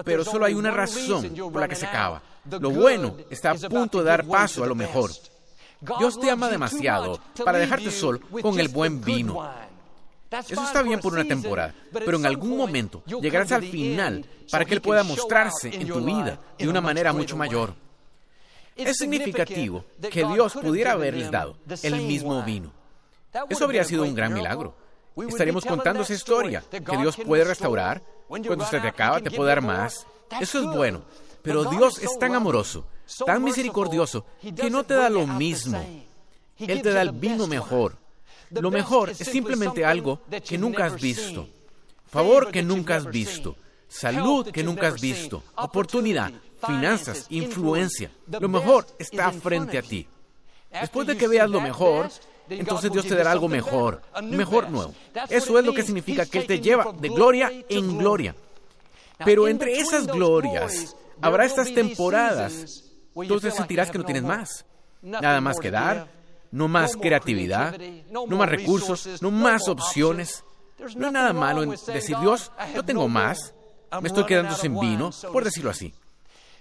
pero 0.05 0.23
solo 0.23 0.45
hay 0.45 0.53
una 0.53 0.71
razón 0.71 1.33
por 1.35 1.59
la 1.59 1.67
que 1.67 1.75
se 1.75 1.85
acaba. 1.85 2.21
Lo 2.49 2.69
bueno 2.69 3.17
está 3.29 3.51
a 3.51 3.55
punto 3.55 3.99
de 3.99 4.05
dar 4.05 4.25
paso 4.25 4.63
a 4.63 4.67
lo 4.67 4.75
mejor. 4.75 5.11
Dios 5.99 6.19
te 6.19 6.29
ama 6.29 6.47
demasiado 6.47 7.19
para 7.43 7.57
dejarte 7.57 7.89
solo 7.91 8.19
con 8.41 8.59
el 8.59 8.69
buen 8.69 9.01
vino. 9.01 9.43
Eso 10.31 10.63
está 10.63 10.81
bien 10.81 10.99
por 10.99 11.13
una 11.13 11.25
temporada, 11.25 11.73
pero 11.91 12.17
en 12.17 12.25
algún 12.25 12.55
momento 12.55 13.03
llegarás 13.05 13.51
al 13.51 13.63
final 13.63 14.25
para 14.49 14.63
que 14.63 14.75
Él 14.75 14.81
pueda 14.81 15.03
mostrarse 15.03 15.67
en 15.69 15.87
tu 15.87 16.01
vida 16.03 16.39
de 16.57 16.69
una 16.69 16.81
manera 16.81 17.11
mucho 17.11 17.35
mayor. 17.35 17.73
Es 18.75 18.97
significativo 18.97 19.83
que 20.09 20.25
Dios 20.25 20.53
pudiera 20.53 20.93
haberles 20.93 21.29
dado 21.29 21.57
el 21.83 22.01
mismo 22.01 22.41
vino. 22.43 22.71
Eso 23.49 23.65
habría 23.65 23.83
sido 23.83 24.03
un 24.03 24.15
gran 24.15 24.33
milagro. 24.33 24.75
Estaremos 25.27 25.65
contando 25.65 26.03
esa 26.03 26.13
historia, 26.13 26.63
que 26.69 26.97
Dios 26.97 27.17
puede 27.17 27.43
restaurar. 27.43 28.01
Cuando 28.27 28.65
se 28.65 28.79
te 28.79 28.87
acaba, 28.87 29.19
te 29.19 29.31
puede 29.31 29.49
dar 29.49 29.61
más. 29.61 30.07
Eso 30.39 30.59
es 30.59 30.65
bueno. 30.65 31.01
Pero 31.41 31.65
Dios 31.65 31.99
es 31.99 32.17
tan 32.19 32.35
amoroso, 32.35 32.85
tan 33.25 33.43
misericordioso, 33.43 34.25
que 34.55 34.69
no 34.69 34.83
te 34.83 34.93
da 34.93 35.09
lo 35.09 35.27
mismo. 35.27 35.83
Él 36.57 36.81
te 36.81 36.91
da 36.91 37.01
el 37.01 37.11
vino 37.11 37.47
mejor. 37.47 37.97
Lo 38.51 38.71
mejor 38.71 39.09
es 39.09 39.17
simplemente 39.17 39.85
algo 39.85 40.21
que 40.45 40.57
nunca 40.57 40.85
has 40.85 40.99
visto. 40.99 41.47
Favor 42.09 42.51
que 42.51 42.61
nunca 42.61 42.97
has 42.97 43.05
visto. 43.09 43.55
Salud 43.87 44.49
que 44.51 44.63
nunca 44.63 44.87
has 44.87 44.99
visto. 44.99 45.43
Oportunidad, 45.55 46.31
finanzas, 46.65 47.25
influencia. 47.29 48.11
Lo 48.27 48.49
mejor 48.49 48.85
está 48.99 49.31
frente 49.31 49.77
a 49.77 49.81
ti. 49.81 50.07
Después 50.71 51.07
de 51.07 51.17
que 51.17 51.27
veas 51.27 51.49
lo 51.49 51.61
mejor, 51.61 52.09
entonces 52.49 52.91
Dios 52.91 53.05
te 53.05 53.15
dará 53.15 53.31
algo 53.31 53.47
mejor, 53.47 54.01
mejor 54.23 54.69
nuevo. 54.69 54.93
Eso 55.29 55.59
es 55.59 55.65
lo 55.65 55.73
que 55.73 55.83
significa 55.83 56.25
que 56.25 56.39
Él 56.39 56.47
te 56.47 56.59
lleva 56.59 56.91
de 56.93 57.09
gloria 57.09 57.51
en 57.69 57.97
gloria. 57.97 58.35
Pero 59.23 59.47
entre 59.47 59.79
esas 59.79 60.07
glorias 60.07 60.95
habrá 61.21 61.45
estas 61.45 61.73
temporadas. 61.73 62.85
Entonces 63.15 63.53
sentirás 63.53 63.91
que 63.91 63.97
no 63.97 64.05
tienes 64.05 64.23
más. 64.23 64.65
Nada 65.01 65.41
más 65.41 65.59
que 65.59 65.71
dar, 65.71 66.07
no 66.51 66.67
más 66.67 66.95
creatividad, 66.97 67.77
no 68.09 68.27
más 68.27 68.49
recursos, 68.49 69.21
no 69.21 69.31
más 69.31 69.67
opciones. 69.67 70.43
No 70.95 71.07
hay 71.07 71.13
nada 71.13 71.33
malo 71.33 71.63
en 71.63 71.69
decir, 71.69 72.17
Dios, 72.19 72.51
yo 72.73 72.83
tengo 72.83 73.07
más, 73.07 73.53
me 74.01 74.07
estoy 74.07 74.25
quedando 74.25 74.55
sin 74.55 74.79
vino, 74.79 75.11
por 75.31 75.43
decirlo 75.43 75.69
así. 75.69 75.93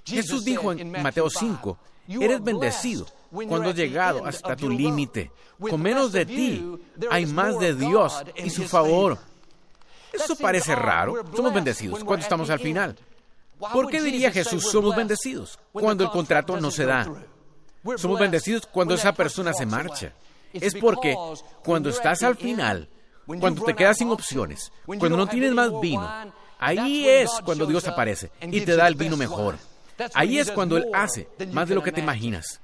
Jesús 0.05 0.45
dijo 0.45 0.73
en 0.73 0.91
Mateo 0.91 1.29
5, 1.29 1.79
eres 2.09 2.43
bendecido 2.43 3.07
cuando 3.31 3.71
has 3.71 3.77
llegado 3.77 4.25
hasta 4.25 4.57
tu 4.57 4.69
límite. 4.69 5.31
Con 5.59 5.83
menos 5.83 6.13
de 6.13 6.27
ti 6.27 6.65
hay 7.11 7.27
más 7.27 7.59
de 7.59 7.75
Dios 7.75 8.23
y 8.37 8.51
su 8.51 8.65
favor. 8.65 9.19
Eso 10.13 10.37
parece 10.37 10.75
raro. 10.75 11.25
Somos 11.35 11.53
bendecidos 11.53 12.03
cuando 12.05 12.23
estamos 12.23 12.51
al 12.51 12.59
final. 12.59 12.97
¿Por 13.59 13.89
qué 13.89 14.01
diría 14.03 14.31
Jesús 14.31 14.71
somos 14.71 14.97
bendecidos 14.97 15.59
cuando 15.73 16.05
el 16.05 16.11
contrato 16.11 16.59
no 16.59 16.71
se 16.71 16.87
da? 16.87 17.07
Somos 17.97 18.21
bendecidos 18.21 18.67
cuando 18.67 18.95
esa 18.95 19.13
persona 19.13 19.53
se 19.53 19.67
marcha. 19.67 20.13
Es 20.53 20.75
porque 20.75 21.17
cuando 21.65 21.91
estás 21.91 22.23
al 22.23 22.37
final, 22.37 22.89
cuando 23.27 23.65
te 23.65 23.75
quedas 23.75 23.99
sin 23.99 24.11
opciones, 24.11 24.73
cuando 24.85 25.17
no 25.17 25.27
tienes 25.27 25.53
más 25.53 25.71
vino, 25.81 26.09
ahí 26.59 27.09
es 27.09 27.31
cuando 27.45 27.67
Dios 27.67 27.87
aparece 27.87 28.31
y 28.41 28.61
te 28.63 28.77
da 28.77 28.87
el 28.87 28.95
vino 28.95 29.17
mejor. 29.17 29.57
Ahí 30.15 30.39
es 30.39 30.51
cuando 30.51 30.77
Él 30.77 30.87
hace 30.95 31.29
más 31.53 31.69
de 31.69 31.75
lo 31.75 31.83
que 31.83 31.93
te 31.93 32.01
imaginas. 32.01 32.61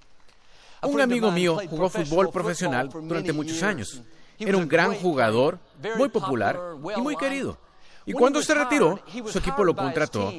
Un 0.83 1.01
amigo 1.01 1.31
mío 1.31 1.59
jugó 1.69 1.89
fútbol 1.89 2.31
profesional 2.31 2.89
durante 2.89 3.33
muchos 3.33 3.63
años. 3.63 4.03
Era 4.39 4.59
un 4.59 4.69
gran 4.69 4.95
jugador, 4.95 5.59
muy 5.97 6.09
popular 6.09 6.59
y 6.97 7.01
muy 7.01 7.17
querido. 7.17 7.59
Y 8.05 8.13
cuando 8.13 8.43
se 8.43 8.55
retiró, 8.55 9.01
su 9.27 9.39
equipo 9.39 9.65
lo 9.65 9.75
contrató 9.75 10.33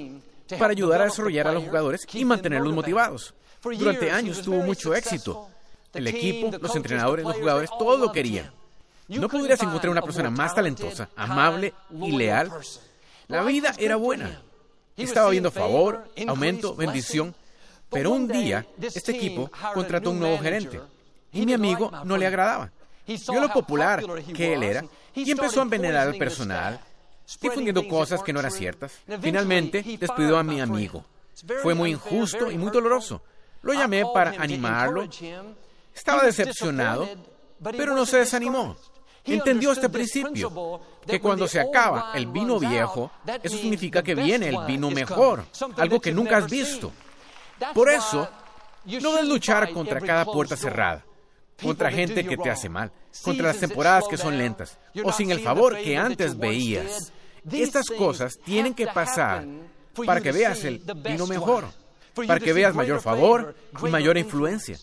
para 0.59 0.71
ayudar 0.71 1.01
a 1.01 1.05
desarrollar 1.05 1.47
a 1.47 1.51
los 1.51 1.63
jugadores 1.63 2.07
y 2.13 2.25
mantenerlos 2.25 2.73
motivados. 2.73 3.33
Durante 3.63 4.11
años 4.11 4.41
tuvo 4.41 4.61
mucho 4.61 4.93
éxito. 4.95 5.49
El 5.93 6.07
equipo, 6.07 6.55
los 6.59 6.75
entrenadores, 6.75 7.25
los 7.25 7.35
jugadores, 7.35 7.69
todo 7.77 7.97
lo 7.97 8.11
querían. 8.11 8.51
No 9.07 9.29
podrías 9.29 9.61
encontrar 9.61 9.89
una 9.89 10.01
persona 10.01 10.29
más 10.29 10.53
talentosa, 10.53 11.09
amable 11.15 11.73
y 12.01 12.11
leal. 12.11 12.51
La 13.27 13.43
vida 13.43 13.73
era 13.77 13.95
buena. 13.95 14.41
Estaba 14.95 15.29
viendo 15.29 15.51
favor, 15.51 16.07
aumento, 16.27 16.75
bendición. 16.75 17.35
Pero 17.89 18.11
un 18.11 18.27
día, 18.27 18.65
este 18.81 19.13
equipo 19.13 19.49
contrató 19.73 20.11
un 20.11 20.19
nuevo 20.19 20.37
gerente. 20.39 20.79
Y 21.31 21.45
mi 21.45 21.53
amigo 21.53 21.91
no 22.03 22.17
le 22.17 22.27
agradaba. 22.27 22.71
Vio 23.05 23.39
lo 23.39 23.49
popular 23.53 24.03
que 24.33 24.53
él 24.53 24.63
era 24.63 24.83
y 25.13 25.31
empezó 25.31 25.61
a 25.61 25.63
envenenar 25.63 26.07
al 26.07 26.17
personal, 26.17 26.79
difundiendo 27.41 27.87
cosas 27.87 28.23
que 28.23 28.31
no 28.31 28.39
eran 28.39 28.51
ciertas. 28.51 28.99
Finalmente, 29.21 29.83
despidió 29.99 30.37
a 30.37 30.43
mi 30.43 30.61
amigo. 30.61 31.03
Fue 31.61 31.73
muy 31.73 31.91
injusto 31.91 32.49
y 32.49 32.57
muy 32.57 32.71
doloroso. 32.71 33.21
Lo 33.61 33.73
llamé 33.73 34.03
para 34.13 34.31
animarlo. 34.41 35.07
Estaba 35.93 36.23
decepcionado, 36.23 37.07
pero 37.61 37.95
no 37.95 38.05
se 38.05 38.17
desanimó. 38.17 38.75
Entendió 39.25 39.73
este 39.73 39.89
principio, 39.89 40.79
que 41.05 41.19
cuando 41.19 41.47
se 41.47 41.59
acaba 41.59 42.11
el 42.15 42.27
vino 42.27 42.59
viejo, 42.59 43.11
eso 43.43 43.57
significa 43.57 44.01
que 44.01 44.15
viene 44.15 44.49
el 44.49 44.57
vino 44.65 44.89
mejor, 44.89 45.45
algo 45.75 45.99
que 45.99 46.13
nunca 46.13 46.37
has 46.37 46.49
visto. 46.49 46.91
Por 47.73 47.89
eso, 47.89 48.29
no 48.85 49.11
debes 49.11 49.27
luchar 49.27 49.71
contra 49.71 49.99
cada 49.99 50.23
puerta 50.23 50.55
cerrada, 50.55 51.03
contra 51.61 51.91
gente 51.91 52.25
que 52.25 52.37
te 52.37 52.49
hace 52.49 52.69
mal, 52.69 52.91
contra 53.21 53.47
las 53.47 53.59
temporadas 53.59 54.05
que 54.09 54.17
son 54.17 54.37
lentas, 54.37 54.77
o 55.03 55.11
sin 55.11 55.31
el 55.31 55.41
favor 55.41 55.77
que 55.77 55.97
antes 55.97 56.37
veías. 56.37 57.11
Estas 57.51 57.87
cosas 57.87 58.39
tienen 58.43 58.73
que 58.73 58.87
pasar 58.87 59.45
para 60.05 60.21
que 60.21 60.31
veas 60.31 60.63
el 60.63 60.79
vino 60.79 61.27
mejor, 61.27 61.65
para 62.15 62.39
que 62.39 62.53
veas 62.53 62.73
mayor 62.75 63.01
favor 63.01 63.55
y 63.83 63.89
mayor 63.89 64.17
influencia. 64.17 64.77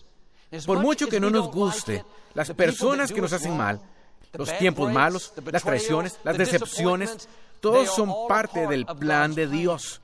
Por 0.65 0.79
mucho 0.79 1.07
que 1.07 1.19
no 1.19 1.29
nos 1.29 1.51
guste, 1.51 2.03
las 2.33 2.51
personas 2.51 3.11
que 3.11 3.21
nos 3.21 3.33
hacen 3.33 3.57
mal, 3.57 3.81
los 4.33 4.57
tiempos 4.57 4.91
malos, 4.91 5.33
las 5.51 5.63
traiciones, 5.63 6.19
las 6.23 6.37
decepciones, 6.37 7.27
todos 7.59 7.93
son 7.93 8.27
parte 8.27 8.67
del 8.67 8.85
plan 8.85 9.33
de 9.33 9.47
Dios. 9.47 10.01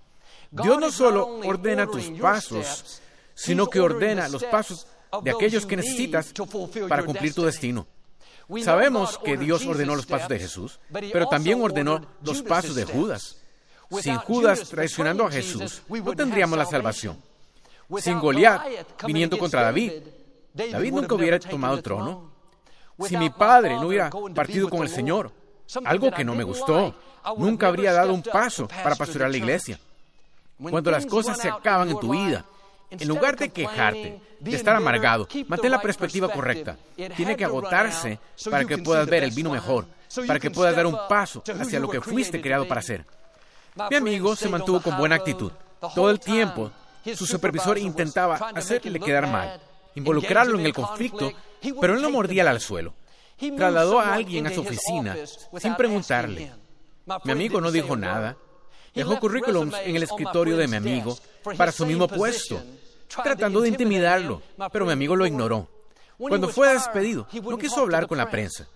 Dios 0.51 0.79
no 0.79 0.91
solo 0.91 1.39
ordena 1.45 1.87
tus 1.87 2.09
pasos, 2.19 3.01
sino 3.33 3.67
que 3.67 3.79
ordena 3.79 4.27
los 4.27 4.43
pasos 4.43 4.87
de 5.23 5.31
aquellos 5.31 5.65
que 5.65 5.77
necesitas 5.77 6.33
para 6.87 7.03
cumplir 7.03 7.33
tu 7.33 7.43
destino. 7.43 7.87
Sabemos 8.63 9.17
que 9.17 9.37
Dios 9.37 9.65
ordenó 9.65 9.95
los 9.95 10.05
pasos 10.05 10.29
de 10.29 10.39
Jesús, 10.39 10.79
pero 10.91 11.27
también 11.27 11.61
ordenó 11.61 12.01
los 12.21 12.41
pasos 12.41 12.75
de 12.75 12.85
Judas. 12.85 13.37
Sin 13.99 14.17
Judas 14.17 14.69
traicionando 14.69 15.25
a 15.25 15.31
Jesús, 15.31 15.81
no 15.89 16.13
tendríamos 16.13 16.57
la 16.57 16.65
salvación. 16.65 17.17
Sin 17.99 18.19
Goliat 18.19 18.61
viniendo 19.05 19.37
contra 19.37 19.63
David, 19.63 19.91
David 20.53 20.93
nunca 20.93 21.15
hubiera 21.15 21.39
tomado 21.39 21.75
el 21.75 21.83
trono. 21.83 22.31
Si 23.07 23.17
mi 23.17 23.29
padre 23.29 23.75
no 23.75 23.87
hubiera 23.87 24.09
partido 24.33 24.69
con 24.69 24.83
el 24.83 24.89
Señor, 24.89 25.31
algo 25.85 26.11
que 26.11 26.23
no 26.23 26.35
me 26.35 26.43
gustó, 26.43 26.95
nunca 27.37 27.67
habría 27.67 27.93
dado 27.93 28.13
un 28.13 28.23
paso 28.23 28.67
para 28.67 28.95
pastorear 28.95 29.31
la 29.31 29.37
iglesia. 29.37 29.79
Cuando 30.57 30.91
las 30.91 31.05
cosas 31.05 31.37
se 31.37 31.49
acaban 31.49 31.89
en 31.89 31.99
tu 31.99 32.11
vida, 32.11 32.45
en 32.91 33.07
lugar 33.07 33.37
de 33.37 33.49
quejarte, 33.49 34.21
de 34.39 34.55
estar 34.55 34.75
amargado, 34.75 35.27
mantén 35.47 35.71
la 35.71 35.81
perspectiva 35.81 36.29
correcta. 36.29 36.77
Tiene 37.15 37.35
que 37.35 37.45
agotarse 37.45 38.19
para 38.49 38.65
que 38.65 38.77
puedas 38.77 39.07
ver 39.07 39.23
el 39.23 39.31
vino 39.31 39.49
mejor, 39.49 39.85
para 40.27 40.39
que 40.39 40.51
puedas 40.51 40.75
dar 40.75 40.85
un 40.85 40.97
paso 41.07 41.43
hacia 41.59 41.79
lo 41.79 41.89
que 41.89 42.01
fuiste 42.01 42.41
creado 42.41 42.67
para 42.67 42.79
hacer. 42.79 43.05
Mi 43.89 43.95
amigo 43.95 44.35
se 44.35 44.49
mantuvo 44.49 44.81
con 44.81 44.97
buena 44.97 45.15
actitud. 45.15 45.51
Todo 45.95 46.09
el 46.11 46.19
tiempo, 46.19 46.71
su 47.15 47.25
supervisor 47.25 47.77
intentaba 47.77 48.35
hacerle 48.53 48.99
quedar 48.99 49.27
mal, 49.27 49.61
involucrarlo 49.95 50.59
en 50.59 50.65
el 50.65 50.73
conflicto, 50.73 51.31
pero 51.79 51.95
él 51.95 52.01
no 52.01 52.11
mordía 52.11 52.49
al 52.49 52.59
suelo. 52.59 52.93
Trasladó 53.57 53.99
a 53.99 54.13
alguien 54.13 54.45
a 54.45 54.51
su 54.51 54.61
oficina 54.61 55.15
sin 55.57 55.75
preguntarle. 55.75 56.51
Mi 57.23 57.31
amigo 57.31 57.59
no 57.59 57.71
dijo 57.71 57.95
nada, 57.95 58.37
Dejó 58.93 59.19
currículums 59.19 59.73
en 59.85 59.95
el 59.95 60.03
escritorio 60.03 60.57
de 60.57 60.67
mi 60.67 60.75
amigo 60.75 61.17
para 61.57 61.71
su 61.71 61.85
mismo 61.85 62.07
puesto, 62.07 62.61
tratando 63.23 63.61
de 63.61 63.69
intimidarlo, 63.69 64.41
pero 64.71 64.85
mi 64.85 64.93
amigo 64.93 65.15
lo 65.15 65.25
ignoró. 65.25 65.67
Cuando 66.17 66.49
fue 66.49 66.73
despedido, 66.73 67.27
no 67.43 67.57
quiso 67.57 67.81
hablar 67.81 68.07
con 68.07 68.17
la 68.17 68.29
prensa. 68.29 68.67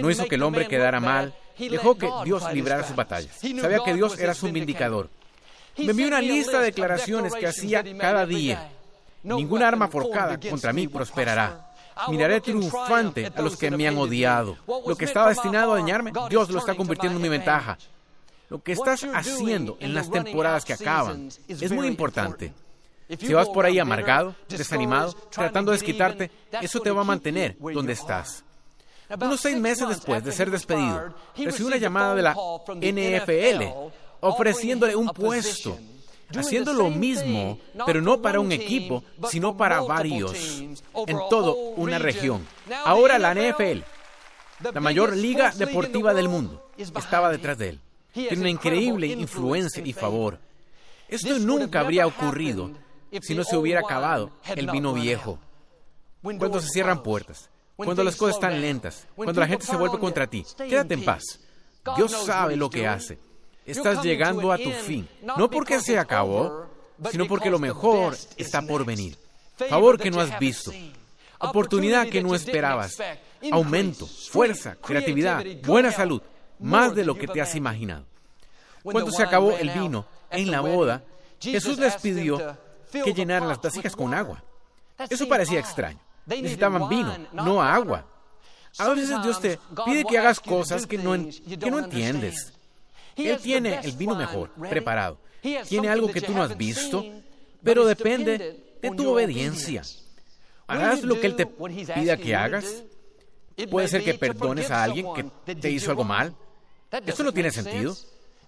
No 0.00 0.10
hizo 0.10 0.26
que 0.26 0.36
el 0.36 0.42
hombre 0.42 0.68
quedara 0.68 1.00
mal, 1.00 1.34
dejó 1.58 1.96
que 1.96 2.08
Dios 2.24 2.44
librara 2.52 2.86
sus 2.86 2.96
batallas. 2.96 3.36
Sabía 3.36 3.80
que 3.84 3.94
Dios 3.94 4.18
era 4.18 4.34
su 4.34 4.50
vindicador. 4.50 5.10
Me 5.76 5.90
envió 5.90 6.06
una 6.06 6.20
lista 6.20 6.60
de 6.60 6.66
declaraciones 6.66 7.34
que 7.34 7.46
hacía 7.46 7.82
cada 7.98 8.26
día. 8.26 8.70
Ninguna 9.22 9.68
arma 9.68 9.88
forjada 9.88 10.38
contra 10.38 10.72
mí 10.72 10.88
prosperará. 10.88 11.68
Miraré 12.08 12.40
triunfante 12.40 13.30
a 13.34 13.42
los 13.42 13.56
que 13.56 13.70
me 13.70 13.86
han 13.86 13.98
odiado. 13.98 14.56
Lo 14.86 14.96
que 14.96 15.04
estaba 15.04 15.28
destinado 15.28 15.72
a 15.72 15.76
dañarme, 15.76 16.12
Dios 16.28 16.50
lo 16.50 16.58
está 16.58 16.74
convirtiendo 16.74 17.16
en 17.16 17.22
mi 17.22 17.28
ventaja. 17.28 17.78
Lo 18.48 18.62
que 18.62 18.72
estás 18.72 19.04
haciendo 19.14 19.76
en 19.80 19.94
las 19.94 20.10
temporadas 20.10 20.64
que 20.64 20.74
acaban 20.74 21.28
es 21.48 21.72
muy 21.72 21.86
importante. 21.86 22.52
Si 23.18 23.32
vas 23.32 23.48
por 23.48 23.64
ahí 23.66 23.78
amargado, 23.78 24.34
desanimado, 24.48 25.12
tratando 25.30 25.72
de 25.72 25.78
desquitarte, 25.78 26.30
eso 26.60 26.80
te 26.80 26.90
va 26.90 27.02
a 27.02 27.04
mantener 27.04 27.56
donde 27.58 27.92
estás. 27.92 28.44
Unos 29.20 29.40
seis 29.40 29.56
meses 29.58 29.88
después 29.88 30.24
de 30.24 30.32
ser 30.32 30.50
despedido, 30.50 31.14
recibió 31.36 31.66
una 31.66 31.76
llamada 31.76 32.14
de 32.14 32.22
la 32.22 32.34
NFL 32.80 33.90
ofreciéndole 34.20 34.96
un 34.96 35.08
puesto, 35.08 35.78
haciendo 36.34 36.72
lo 36.72 36.88
mismo, 36.88 37.58
pero 37.84 38.00
no 38.00 38.22
para 38.22 38.40
un 38.40 38.52
equipo, 38.52 39.04
sino 39.28 39.56
para 39.56 39.80
varios, 39.80 40.60
en 40.60 41.18
toda 41.28 41.52
una 41.76 41.98
región. 41.98 42.46
Ahora 42.84 43.18
la 43.18 43.34
NFL 43.34 43.82
La 44.72 44.80
mayor 44.80 45.16
liga 45.16 45.50
deportiva 45.50 46.14
del 46.14 46.28
mundo 46.28 46.70
estaba 46.76 47.30
detrás 47.30 47.58
de 47.58 47.70
él. 47.70 47.80
Tiene 48.12 48.38
una 48.38 48.50
increíble 48.50 49.06
influencia 49.08 49.82
y 49.84 49.92
favor. 49.92 50.38
Esto 51.08 51.38
nunca 51.38 51.80
habría 51.80 52.06
ocurrido 52.06 52.70
si 53.20 53.34
no 53.34 53.44
se 53.44 53.56
hubiera 53.56 53.80
acabado 53.80 54.30
el 54.56 54.70
vino 54.70 54.94
viejo. 54.94 55.38
Cuando 56.22 56.60
se 56.60 56.68
cierran 56.68 57.02
puertas, 57.02 57.50
cuando 57.76 58.04
las 58.04 58.16
cosas 58.16 58.36
están 58.36 58.60
lentas, 58.60 59.06
cuando 59.14 59.40
la 59.40 59.46
gente 59.46 59.66
se 59.66 59.76
vuelve 59.76 59.98
contra 59.98 60.26
ti, 60.26 60.44
quédate 60.56 60.94
en 60.94 61.04
paz. 61.04 61.22
Dios 61.96 62.12
sabe 62.12 62.56
lo 62.56 62.70
que 62.70 62.86
hace. 62.86 63.18
Estás 63.66 64.02
llegando 64.02 64.52
a 64.52 64.58
tu 64.58 64.70
fin, 64.70 65.08
no 65.36 65.50
porque 65.50 65.80
se 65.80 65.98
acabó, 65.98 66.66
sino 67.10 67.26
porque 67.26 67.50
lo 67.50 67.58
mejor 67.58 68.16
está 68.36 68.62
por 68.62 68.84
venir. 68.84 69.16
Favor 69.68 69.98
que 69.98 70.10
no 70.10 70.20
has 70.20 70.38
visto, 70.38 70.72
oportunidad 71.38 72.08
que 72.08 72.22
no 72.22 72.34
esperabas, 72.34 72.96
aumento, 73.50 74.06
fuerza, 74.06 74.76
creatividad, 74.76 75.44
buena 75.64 75.92
salud, 75.92 76.22
más 76.58 76.94
de 76.94 77.04
lo 77.04 77.16
que 77.16 77.28
te 77.28 77.40
has 77.40 77.54
imaginado. 77.54 78.04
Cuando 78.82 79.10
se 79.10 79.22
acabó 79.22 79.52
el 79.52 79.70
vino 79.70 80.06
en 80.30 80.50
la 80.50 80.60
boda, 80.60 81.04
Jesús 81.40 81.78
les 81.78 81.96
pidió 81.96 82.56
que 82.92 83.14
llenaran 83.14 83.48
las 83.48 83.60
vasijas 83.60 83.96
con 83.96 84.14
agua. 84.14 84.42
Eso 85.10 85.28
parecía 85.28 85.58
extraño. 85.58 85.98
Necesitaban 86.26 86.88
vino, 86.88 87.16
no 87.32 87.62
agua. 87.62 88.06
A 88.78 88.88
veces 88.90 89.22
Dios 89.22 89.40
te 89.40 89.58
pide 89.84 90.04
que 90.04 90.18
hagas 90.18 90.40
cosas 90.40 90.86
que 90.86 90.98
no, 90.98 91.12
que 91.12 91.70
no 91.70 91.78
entiendes. 91.80 92.52
Él 93.16 93.38
tiene 93.38 93.80
el 93.82 93.92
vino 93.92 94.14
mejor, 94.14 94.50
preparado. 94.50 95.18
Tiene 95.68 95.88
algo 95.88 96.10
que 96.10 96.20
tú 96.20 96.32
no 96.32 96.42
has 96.42 96.56
visto, 96.56 97.04
pero 97.62 97.84
depende 97.84 98.78
de 98.80 98.90
tu 98.90 99.10
obediencia. 99.10 99.82
¿Harás 100.66 101.02
lo 101.02 101.20
que 101.20 101.26
Él 101.26 101.36
te 101.36 101.46
pida 101.46 102.16
que 102.16 102.34
hagas? 102.34 102.82
Puede 103.70 103.88
ser 103.88 104.04
que 104.04 104.14
perdones 104.14 104.70
a 104.70 104.82
alguien 104.82 105.06
que 105.14 105.54
te 105.54 105.70
hizo 105.70 105.90
algo 105.90 106.04
mal. 106.04 106.34
Eso 107.06 107.22
no 107.22 107.32
tiene 107.32 107.50
sentido. 107.50 107.96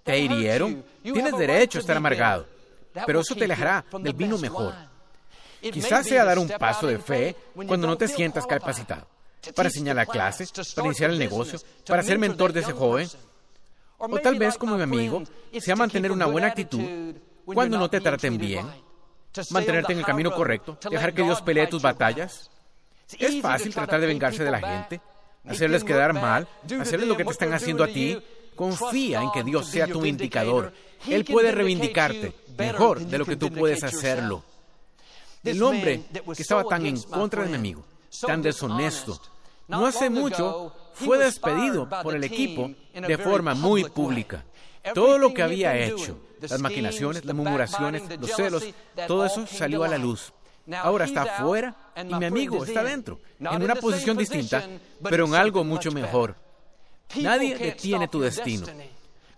Te 0.02 0.18
hirieron. 0.18 0.84
Tienes 1.02 1.36
derecho 1.36 1.78
a 1.78 1.80
estar 1.80 1.96
amargado. 1.96 2.53
Pero 3.06 3.20
eso 3.20 3.34
te 3.34 3.44
alejará 3.44 3.84
del 4.00 4.12
vino 4.12 4.38
mejor. 4.38 4.74
Quizás 5.60 6.06
sea 6.06 6.24
dar 6.24 6.38
un 6.38 6.48
paso 6.48 6.86
de 6.86 6.98
fe 6.98 7.36
cuando 7.54 7.86
no 7.86 7.96
te 7.96 8.08
sientas 8.08 8.46
capacitado 8.46 9.06
para 9.54 9.68
enseñar 9.68 9.96
la 9.96 10.06
clase, 10.06 10.46
para 10.74 10.86
iniciar 10.86 11.10
el 11.10 11.18
negocio, 11.18 11.58
para 11.86 12.02
ser 12.02 12.18
mentor 12.18 12.52
de 12.52 12.60
ese 12.60 12.72
joven. 12.72 13.08
O 13.98 14.18
tal 14.18 14.38
vez 14.38 14.56
como 14.56 14.76
mi 14.76 14.82
amigo, 14.82 15.22
sea 15.58 15.76
mantener 15.76 16.12
una 16.12 16.26
buena 16.26 16.48
actitud 16.48 17.14
cuando 17.44 17.78
no 17.78 17.88
te 17.88 18.00
traten 18.00 18.38
bien, 18.38 18.66
mantenerte 19.50 19.92
en 19.92 19.98
el 19.98 20.04
camino 20.04 20.32
correcto, 20.32 20.78
dejar 20.90 21.12
que 21.14 21.22
Dios 21.22 21.42
pelee 21.42 21.66
tus 21.66 21.82
batallas. 21.82 22.50
Es 23.18 23.40
fácil 23.40 23.72
tratar 23.74 24.00
de 24.00 24.06
vengarse 24.06 24.44
de 24.44 24.50
la 24.50 24.60
gente, 24.60 25.00
hacerles 25.46 25.84
quedar 25.84 26.12
mal, 26.12 26.48
hacerles 26.80 27.08
lo 27.08 27.16
que 27.16 27.24
te 27.24 27.30
están 27.30 27.52
haciendo 27.52 27.84
a 27.84 27.88
ti. 27.88 28.22
Confía 28.54 29.22
en 29.22 29.30
que 29.32 29.44
Dios 29.44 29.66
sea 29.66 29.86
tu 29.86 30.04
indicador. 30.04 30.72
Él 31.06 31.24
puede 31.24 31.52
reivindicarte 31.52 32.34
mejor 32.56 33.00
de 33.00 33.18
lo 33.18 33.26
que 33.26 33.36
tú 33.36 33.50
puedes 33.50 33.82
hacerlo. 33.82 34.44
El 35.42 35.62
hombre 35.62 36.04
que 36.34 36.42
estaba 36.42 36.64
tan 36.64 36.86
en 36.86 37.00
contra 37.02 37.42
de 37.42 37.50
mi 37.50 37.56
amigo, 37.56 37.84
tan 38.26 38.40
deshonesto, 38.40 39.20
no 39.68 39.86
hace 39.86 40.08
mucho 40.08 40.74
fue 40.94 41.18
despedido 41.18 41.88
por 42.02 42.14
el 42.14 42.24
equipo 42.24 42.70
de 42.94 43.18
forma 43.18 43.54
muy 43.54 43.84
pública. 43.84 44.44
Todo 44.94 45.18
lo 45.18 45.32
que 45.32 45.42
había 45.42 45.76
hecho, 45.76 46.18
las 46.40 46.60
maquinaciones, 46.60 47.24
las 47.24 47.34
murmuraciones, 47.34 48.02
los 48.18 48.30
celos, 48.30 48.64
todo 49.06 49.24
eso 49.26 49.46
salió 49.46 49.84
a 49.84 49.88
la 49.88 49.98
luz. 49.98 50.32
Ahora 50.72 51.04
está 51.04 51.22
afuera 51.22 51.74
y 51.96 52.14
mi 52.14 52.24
amigo 52.24 52.64
está 52.64 52.82
dentro, 52.82 53.20
en 53.38 53.62
una 53.62 53.74
posición 53.74 54.16
distinta, 54.16 54.66
pero 55.02 55.26
en 55.26 55.34
algo 55.34 55.62
mucho 55.64 55.90
mejor. 55.90 56.36
Nadie 57.16 57.56
detiene 57.56 58.08
tu 58.08 58.20
destino. 58.20 58.66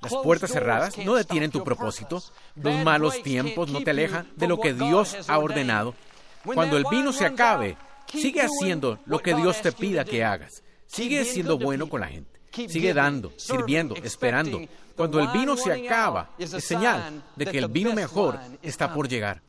Las 0.00 0.12
puertas 0.23 0.50
cerradas 0.50 0.99
no 0.99 1.14
detienen 1.14 1.50
tu 1.50 1.64
propósito. 1.64 2.23
Los 2.54 2.85
malos 2.85 3.23
tiempos 3.23 3.71
no 3.71 3.83
te 3.83 3.90
alejan 3.90 4.28
de 4.37 4.47
lo 4.47 4.60
que 4.60 4.73
Dios 4.73 5.17
ha 5.28 5.39
ordenado. 5.39 5.95
Cuando 6.45 6.76
el 6.76 6.84
vino 6.91 7.12
se 7.12 7.26
acabe, 7.26 7.76
sigue 8.06 8.43
haciendo 8.43 8.99
lo 9.06 9.19
que 9.19 9.34
Dios 9.34 9.60
te 9.62 9.73
pida 9.73 10.04
que 10.04 10.25
hagas. 10.25 10.62
Sigue 10.86 11.25
siendo 11.25 11.58
bueno 11.58 11.89
con 11.89 12.00
la 12.00 12.08
gente. 12.08 12.39
Sigue 12.69 12.95
dando, 12.95 13.32
sirviendo, 13.36 13.95
esperando. 13.97 14.60
Cuando 14.97 15.21
el 15.21 15.28
vino 15.28 15.56
se 15.56 15.73
acaba, 15.73 16.30
es 16.39 16.50
señal 16.65 17.23
de 17.34 17.47
que 17.47 17.58
el 17.58 17.69
vino 17.69 17.93
mejor 17.93 18.39
está 18.62 18.93
por 18.95 19.08
llegar. 19.08 19.43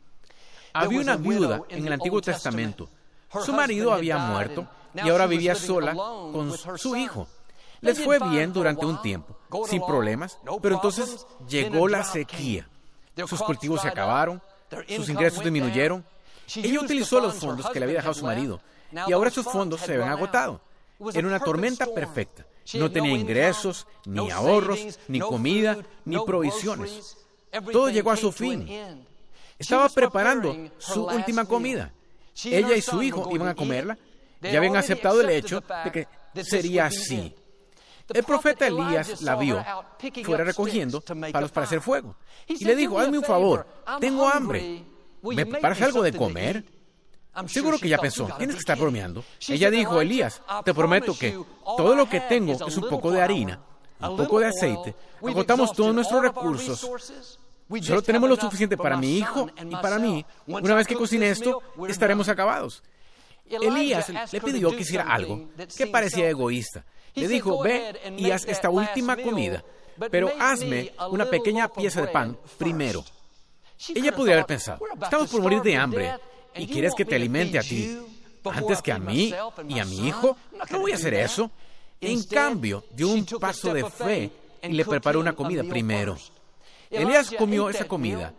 Había 0.74 1.00
una 1.00 1.16
viuda 1.16 1.62
en 1.70 1.88
el 1.88 1.94
Antiguo 1.94 2.22
Testamento. 2.22 2.90
Su 3.46 3.54
marido 3.54 3.94
había 3.94 4.18
muerto 4.18 4.68
y 4.94 5.10
ahora 5.10 5.28
vivía 5.28 5.56
sola 5.56 5.94
con 5.94 6.54
su 6.78 6.96
hijo. 6.96 7.28
Les 7.82 8.04
fue 8.04 8.20
bien 8.30 8.54
durante 8.54 8.86
un 8.86 9.02
tiempo, 9.02 9.38
sin 9.68 9.86
problemas, 9.86 10.38
pero 10.62 10.76
entonces 10.76 11.26
llegó 11.48 11.88
la 11.88 12.04
sequía. 12.04 12.68
Sus 13.28 13.42
cultivos 13.42 13.82
se 13.82 13.88
acabaron, 13.88 14.42
sus 14.88 15.10
ingresos 15.10 15.44
disminuyeron. 15.44 16.06
Ella 16.56 16.80
utilizó 16.80 17.20
los 17.20 17.36
fondos 17.36 17.70
que 17.70 17.80
le 17.80 17.86
había 17.86 17.98
dejado 17.98 18.14
su 18.14 18.26
marido 18.26 18.60
y 19.08 19.12
ahora 19.12 19.30
esos 19.30 19.46
fondos 19.46 19.82
se 19.82 19.94
habían 19.94 20.10
agotado. 20.10 20.62
Era 21.14 21.28
una 21.28 21.40
tormenta 21.40 21.86
perfecta. 21.86 22.46
No 22.74 22.92
tenía 22.92 23.14
ingresos, 23.14 23.88
ni 24.06 24.30
ahorros, 24.32 25.00
ni 25.08 25.20
comida, 25.20 25.78
ni 26.06 26.18
provisiones. 26.26 27.18
Todo 27.72 27.90
llegó 27.90 28.12
a 28.12 28.18
su 28.18 28.32
fin. 28.32 28.68
Estaba 29.58 29.90
preparando 29.90 30.56
su 30.78 31.06
última 31.06 31.46
comida. 31.46 31.92
Ella 32.46 32.76
y 32.76 32.82
su 32.82 33.02
hijo 33.02 33.30
iban 33.32 33.48
a 33.48 33.56
comerla. 33.56 33.98
Ya 34.42 34.58
habían 34.58 34.76
aceptado 34.76 35.22
el 35.22 35.30
hecho 35.30 35.64
de 35.84 35.92
que 35.92 36.08
sería 36.44 36.86
así. 36.86 37.36
El 38.14 38.24
profeta 38.24 38.68
Elías 38.68 39.22
la 39.22 39.36
vio 39.36 39.64
fuera 40.24 40.44
recogiendo 40.44 41.02
palos 41.32 41.52
para 41.52 41.66
hacer 41.66 41.82
fuego. 41.82 42.16
Y 42.48 42.64
le 42.64 42.76
dijo, 42.76 43.00
hazme 43.00 43.18
un 43.18 43.24
favor, 43.24 43.68
tengo 44.00 44.28
hambre. 44.28 44.84
¿Me 45.22 45.46
preparas 45.46 45.82
algo 45.82 46.02
de 46.02 46.14
comer? 46.14 46.64
Seguro 47.48 47.78
que 47.78 47.90
ya 47.90 47.98
pensó, 47.98 48.28
tienes 48.38 48.56
que 48.56 48.62
estar 48.62 48.78
bromeando. 48.78 49.24
Ella 49.48 49.70
dijo, 49.70 50.02
Elías, 50.02 50.42
te 50.64 50.74
prometo 50.74 51.18
que 51.18 51.38
todo 51.78 51.96
lo 51.96 52.10
que 52.10 52.22
tengo 52.22 52.54
es 52.68 52.78
un 52.78 52.90
poco 52.90 53.12
de 53.12 53.22
harina, 53.22 53.60
un 54.00 54.18
poco 54.18 54.40
de 54.40 54.48
aceite. 54.48 54.96
Agotamos 55.26 55.74
todos 55.74 55.94
nuestros 55.94 56.22
recursos. 56.22 57.40
Solo 57.82 58.02
tenemos 58.02 58.30
lo 58.30 58.38
suficiente 58.38 58.78
para 58.78 58.96
mi 58.96 59.18
hijo 59.18 59.50
y 59.62 59.76
para 59.76 60.00
mí. 60.00 60.26
Una 60.48 60.76
vez 60.76 60.88
que 60.88 60.96
cocine 60.96 61.30
esto, 61.30 61.62
estaremos 61.88 62.30
acabados. 62.30 62.82
Elías 63.50 64.12
le 64.32 64.42
pidió 64.42 64.72
que 64.72 64.82
hiciera 64.82 65.04
algo 65.04 65.50
que 65.76 65.88
parecía 65.88 66.30
egoísta. 66.30 66.84
Le 67.16 67.28
dijo, 67.28 67.62
ve 67.62 68.16
y 68.18 68.32
haz 68.32 68.46
esta 68.46 68.70
última 68.70 69.18
comida, 69.18 69.64
pero 70.12 70.32
hazme 70.40 70.94
una 71.10 71.26
pequeña 71.26 71.68
pieza 71.68 72.02
de 72.02 72.08
pan 72.08 72.38
primero. 72.58 73.04
Ella 73.94 74.16
podría 74.16 74.36
haber 74.36 74.46
pensado, 74.46 74.80
estamos 75.02 75.30
por 75.30 75.42
morir 75.42 75.62
de 75.62 75.76
hambre 75.76 76.14
y 76.56 76.68
quieres 76.68 76.94
que 76.96 77.06
te 77.06 77.16
alimente 77.16 77.60
a 77.60 77.62
ti 77.62 77.98
antes 78.44 78.82
que 78.82 78.92
a 78.92 79.00
mí 79.00 79.34
y 79.68 79.80
a 79.80 79.86
mi 79.86 80.08
hijo. 80.08 80.38
No 80.72 80.80
voy 80.80 80.92
a 80.92 80.96
hacer 80.96 81.14
eso. 81.14 81.50
En 82.00 82.24
cambio, 82.24 82.86
dio 82.92 83.10
un 83.10 83.26
paso 83.26 83.74
de 83.74 83.90
fe 83.90 84.32
y 84.62 84.74
le 84.74 84.86
preparó 84.86 85.20
una 85.20 85.34
comida 85.34 85.64
primero. 85.64 86.18
Elías 86.90 87.32
comió 87.38 87.70
esa 87.70 87.86
comida 87.86 88.34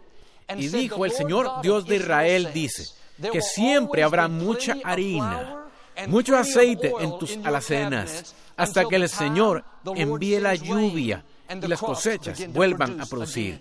y 0.56 0.68
dijo, 0.68 1.04
el 1.04 1.12
Señor 1.12 1.60
Dios 1.62 1.86
de 1.86 1.96
Israel 1.96 2.50
dice 2.52 2.97
que 3.32 3.42
siempre 3.42 4.02
habrá 4.02 4.28
mucha 4.28 4.76
harina, 4.84 5.64
mucho 6.06 6.36
aceite 6.36 6.92
en 7.00 7.18
tus 7.18 7.36
alacenas, 7.44 8.34
hasta 8.56 8.84
que 8.84 8.96
el 8.96 9.08
Señor 9.08 9.64
envíe 9.94 10.40
la 10.40 10.54
lluvia 10.54 11.24
y 11.50 11.66
las 11.66 11.80
cosechas 11.80 12.52
vuelvan 12.52 13.00
a 13.00 13.06
producir. 13.06 13.60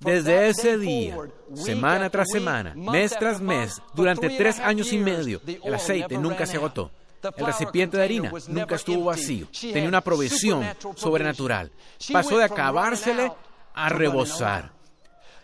Desde 0.00 0.48
ese 0.48 0.78
día, 0.78 1.16
semana 1.54 2.10
tras 2.10 2.28
semana, 2.28 2.74
mes 2.74 3.16
tras 3.16 3.40
mes, 3.40 3.80
durante 3.94 4.30
tres 4.30 4.58
años 4.58 4.92
y 4.92 4.98
medio, 4.98 5.40
el 5.46 5.74
aceite 5.74 6.18
nunca 6.18 6.44
se 6.44 6.56
agotó. 6.56 6.90
El 7.36 7.46
recipiente 7.46 7.96
de 7.96 8.02
harina 8.02 8.32
nunca 8.48 8.74
estuvo 8.74 9.04
vacío. 9.04 9.46
Tenía 9.60 9.88
una 9.88 10.00
provisión 10.00 10.66
sobrenatural. 10.96 11.70
Pasó 12.12 12.36
de 12.36 12.44
acabársele 12.44 13.32
a 13.74 13.88
rebosar. 13.88 14.72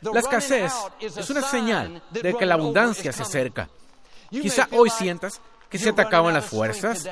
La 0.00 0.20
escasez 0.20 0.72
es 1.00 1.30
una 1.30 1.42
señal 1.42 2.02
de 2.10 2.34
que 2.34 2.46
la 2.46 2.54
abundancia 2.54 3.12
se 3.12 3.22
acerca. 3.22 3.68
Quizá 4.30 4.68
hoy 4.72 4.90
sientas 4.90 5.40
que 5.68 5.78
se 5.78 5.92
te 5.92 6.02
acaban 6.02 6.34
las 6.34 6.46
fuerzas. 6.46 7.08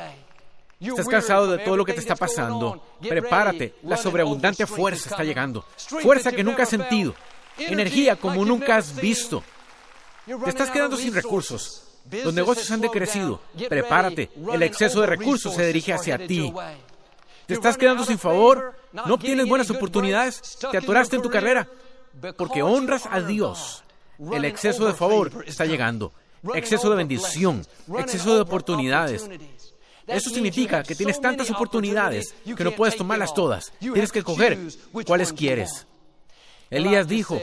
Estás 0.78 1.08
cansado 1.08 1.46
de 1.50 1.58
todo 1.64 1.76
lo 1.76 1.84
que 1.84 1.94
te 1.94 2.00
está 2.00 2.16
pasando. 2.16 2.82
Prepárate, 3.00 3.74
la 3.82 3.96
sobreabundante 3.96 4.66
fuerza 4.66 5.10
está 5.10 5.24
llegando. 5.24 5.64
Fuerza 6.02 6.32
que 6.32 6.44
nunca 6.44 6.64
has 6.64 6.68
sentido. 6.68 7.14
Energía 7.58 8.16
como 8.16 8.44
nunca 8.44 8.76
has 8.76 8.94
visto. 8.94 9.42
Te 10.26 10.50
estás 10.50 10.70
quedando 10.70 10.96
sin 10.96 11.14
recursos. 11.14 11.82
Los 12.10 12.34
negocios 12.34 12.70
han 12.70 12.80
decrecido. 12.80 13.40
Prepárate. 13.68 14.30
El 14.52 14.62
exceso 14.62 15.00
de 15.00 15.06
recursos 15.06 15.54
se 15.54 15.66
dirige 15.66 15.92
hacia 15.92 16.18
ti. 16.26 16.52
¿Te 17.46 17.54
estás 17.54 17.76
quedando 17.76 18.04
sin 18.04 18.18
favor? 18.18 18.74
¿No 18.92 19.14
obtienes 19.14 19.48
buenas 19.48 19.70
oportunidades? 19.70 20.58
¿Te 20.70 20.78
atoraste 20.78 21.16
en 21.16 21.22
tu 21.22 21.30
carrera? 21.30 21.68
Porque 22.36 22.62
honras 22.62 23.02
a 23.10 23.20
Dios. 23.20 23.82
El 24.32 24.44
exceso 24.44 24.86
de 24.86 24.94
favor 24.94 25.44
está 25.46 25.64
llegando. 25.66 26.12
Exceso 26.54 26.90
de 26.90 26.96
bendición. 26.96 27.66
Exceso 27.98 28.34
de 28.34 28.40
oportunidades. 28.40 29.28
Eso 30.06 30.30
significa 30.30 30.82
que 30.82 30.94
tienes 30.94 31.20
tantas 31.20 31.50
oportunidades 31.50 32.34
que 32.56 32.64
no 32.64 32.72
puedes 32.72 32.96
tomarlas 32.96 33.34
todas. 33.34 33.72
Tienes 33.80 34.12
que 34.12 34.22
coger 34.22 34.58
cuáles 35.04 35.32
quieres. 35.32 35.86
Elías 36.70 37.06
dijo, 37.08 37.40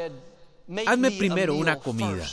hazme 0.85 1.11
primero 1.11 1.55
una 1.55 1.77
comida. 1.77 2.25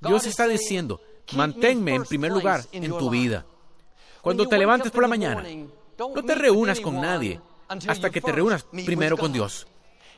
Dios 0.00 0.26
está 0.26 0.46
diciendo, 0.46 1.00
manténme 1.34 1.94
en 1.94 2.04
primer 2.04 2.32
lugar 2.32 2.64
en 2.72 2.96
tu 2.96 3.10
vida. 3.10 3.44
Cuando 4.20 4.46
te 4.46 4.58
levantes 4.58 4.92
por 4.92 5.02
la 5.02 5.08
mañana, 5.08 5.44
no 5.98 6.22
te 6.22 6.34
reúnas 6.34 6.80
con 6.80 7.00
nadie 7.00 7.40
hasta 7.86 8.10
que 8.10 8.20
te 8.20 8.32
reúnas 8.32 8.64
primero 8.64 9.16
con 9.16 9.32
Dios. 9.32 9.66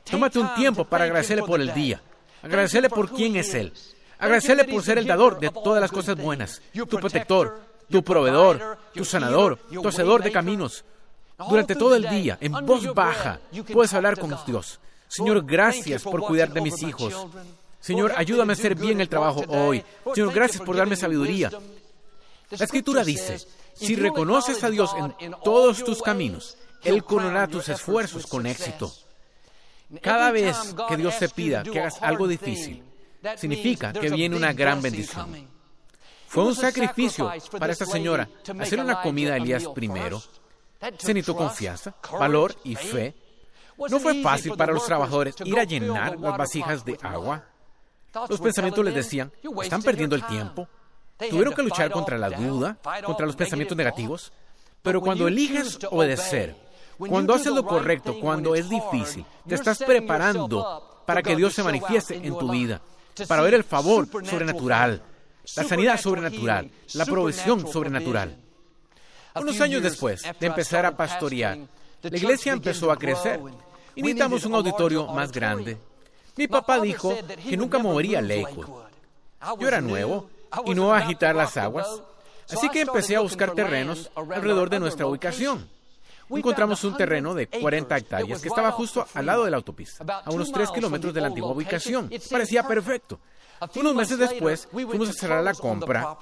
Tómate 0.05 0.39
un 0.39 0.55
tiempo 0.55 0.85
para 0.85 1.05
agradecerle 1.05 1.43
por 1.43 1.61
el 1.61 1.73
día, 1.73 2.01
agradecerle 2.43 2.89
por 2.89 3.11
quién 3.11 3.37
es 3.37 3.55
Él, 3.55 3.73
agradecerle 4.19 4.65
por 4.65 4.83
ser 4.83 4.99
el 4.99 5.07
dador 5.07 5.39
de 5.39 5.51
todas 5.51 5.81
las 5.81 5.91
cosas 5.91 6.17
buenas, 6.17 6.63
tu 6.73 6.99
protector, 6.99 7.61
tu 7.91 8.03
proveedor, 8.03 8.79
tu 8.95 9.05
sanador, 9.05 9.59
tu 9.71 9.87
hacedor 9.89 10.23
de 10.23 10.33
caminos. 10.33 10.85
Durante 11.49 11.75
todo 11.75 11.97
el 11.97 12.09
día, 12.09 12.37
en 12.41 12.53
voz 12.67 12.93
baja, 12.95 13.41
puedes 13.73 13.95
hablar 13.95 14.19
con 14.19 14.37
Dios. 14.47 14.79
Señor, 15.09 15.45
gracias 15.45 16.03
por 16.03 16.21
cuidar 16.21 16.53
de 16.53 16.61
mis 16.61 16.83
hijos. 16.83 17.15
Señor, 17.81 18.13
ayúdame 18.17 18.53
a 18.53 18.55
hacer 18.55 18.75
bien 18.75 19.01
el 19.01 19.09
trabajo 19.09 19.43
hoy. 19.49 19.83
Señor, 20.15 20.33
gracias 20.33 20.63
por 20.63 20.77
darme 20.77 20.97
sabiduría. 20.97 21.51
La 22.51 22.65
escritura 22.65 23.03
dice, 23.05 23.39
si 23.75 23.97
reconoces 23.97 24.63
a 24.63 24.71
Dios 24.71 24.91
en 25.19 25.35
todos 25.43 25.83
tus 25.83 26.03
caminos, 26.03 26.59
Él 26.85 27.03
coronará 27.05 27.47
tus 27.49 27.69
esfuerzos 27.69 28.27
con 28.27 28.47
éxito. 28.47 28.93
Cada 30.03 30.31
vez 30.31 30.57
que 30.88 30.96
Dios 30.96 31.18
te 31.18 31.29
pida 31.29 31.62
que 31.62 31.81
hagas 31.81 32.00
algo 32.03 32.29
difícil, 32.29 32.85
significa 33.37 33.92
que 33.92 34.11
viene 34.11 34.37
una 34.37 34.53
gran 34.53 34.81
bendición. 34.81 35.48
Fue 36.26 36.44
un 36.44 36.55
sacrificio 36.55 37.33
para 37.59 37.72
esta 37.72 37.87
señora 37.87 38.29
hacer 38.61 38.81
una 38.81 39.03
comida 39.03 39.35
a 39.35 39.37
Elías 39.37 39.66
primero. 39.74 40.22
Se 40.98 41.12
necesitó 41.12 41.37
confianza, 41.37 41.94
valor 42.12 42.55
y 42.64 42.76
fe. 42.76 43.14
No 43.76 43.98
fue 43.98 44.22
fácil 44.22 44.55
para 44.57 44.72
los 44.72 44.87
trabajadores 44.87 45.35
ir 45.44 45.59
a 45.59 45.64
llenar 45.64 46.18
las 46.18 46.37
vasijas 46.37 46.85
de 46.85 46.98
agua. 47.03 47.44
Los 48.29 48.40
pensamientos 48.40 48.85
les 48.85 48.94
decían, 48.94 49.33
están 49.62 49.83
perdiendo 49.83 50.14
el 50.14 50.24
tiempo. 50.24 50.68
Tuvieron 51.29 51.53
que 51.53 51.62
luchar 51.62 51.90
contra 51.90 52.16
la 52.16 52.31
duda, 52.31 52.79
contra 53.05 53.26
los 53.26 53.37
pensamientos 53.37 53.76
negativos. 53.76 54.33
Pero 54.83 55.00
cuando 55.00 55.29
eliges 55.29 55.79
obedecer, 55.90 56.57
cuando 57.09 57.35
haces 57.35 57.53
lo 57.53 57.65
correcto, 57.65 58.19
cuando 58.21 58.55
es 58.55 58.69
difícil, 58.69 59.25
te 59.47 59.55
estás 59.55 59.79
preparando 59.79 61.03
para 61.07 61.23
que 61.23 61.35
Dios 61.35 61.55
se 61.55 61.63
manifieste 61.63 62.15
en 62.17 62.37
tu 62.39 62.51
vida, 62.51 62.81
para 63.27 63.43
ver 63.43 63.55
el 63.55 63.65
favor 63.65 64.07
sobrenatural, 64.25 65.03
la 65.57 65.65
sanidad 65.65 66.01
sobrenatural, 66.01 66.71
la 66.95 67.07
provisión 67.07 67.67
sobrenatural. 67.67 68.37
Unos 69.35 69.61
años 69.61 69.83
después 69.83 70.23
de 70.23 70.47
empezar 70.47 70.87
a 70.87 70.97
pastorear, 70.97 71.59
la 72.03 72.17
iglesia 72.17 72.53
empezó 72.53 72.91
a 72.91 72.97
crecer 72.97 73.41
y 73.95 74.03
necesitamos 74.03 74.45
un 74.45 74.55
auditorio 74.55 75.07
más 75.07 75.33
grande. 75.33 75.79
Mi 76.37 76.49
papá 76.49 76.81
dijo 76.81 77.17
que 77.49 77.57
nunca 77.57 77.79
movería 77.79 78.21
Lakewood. 78.21 78.67
Yo 79.59 79.69
era 79.69 79.81
nuevo 79.81 80.29
y 80.65 80.75
no 80.75 80.93
a 80.93 80.99
agitar 80.99 81.35
las 81.35 81.57
aguas, 81.57 81.89
así 82.51 82.69
que 82.69 82.83
empecé 82.83 83.17
a 83.17 83.21
buscar 83.21 83.53
terrenos 83.53 84.11
alrededor 84.15 84.71
de 84.71 84.81
nuestra 84.81 85.07
ubicación. 85.07 85.69
Encontramos 86.31 86.83
un 86.85 86.97
terreno 86.97 87.35
de 87.35 87.49
40 87.49 87.97
hectáreas 87.97 88.40
que 88.40 88.49
estaba 88.49 88.71
justo 88.73 89.07
al 89.14 89.27
lado 89.27 89.45
de 89.45 89.51
la 89.51 89.57
autopista, 89.57 90.23
a 90.25 90.31
unos 90.31 90.53
3 90.53 90.71
kilómetros 90.71 91.12
de 91.12 91.21
la 91.21 91.27
antigua 91.29 91.53
ubicación. 91.53 92.11
Parecía 92.31 92.62
perfecto. 92.62 93.19
Unos 93.75 93.95
meses 93.95 94.19
después 94.19 94.69
fuimos 94.71 95.11
a 95.11 95.12
cerrar 95.12 95.45
la 95.45 95.55
compra 95.55 96.16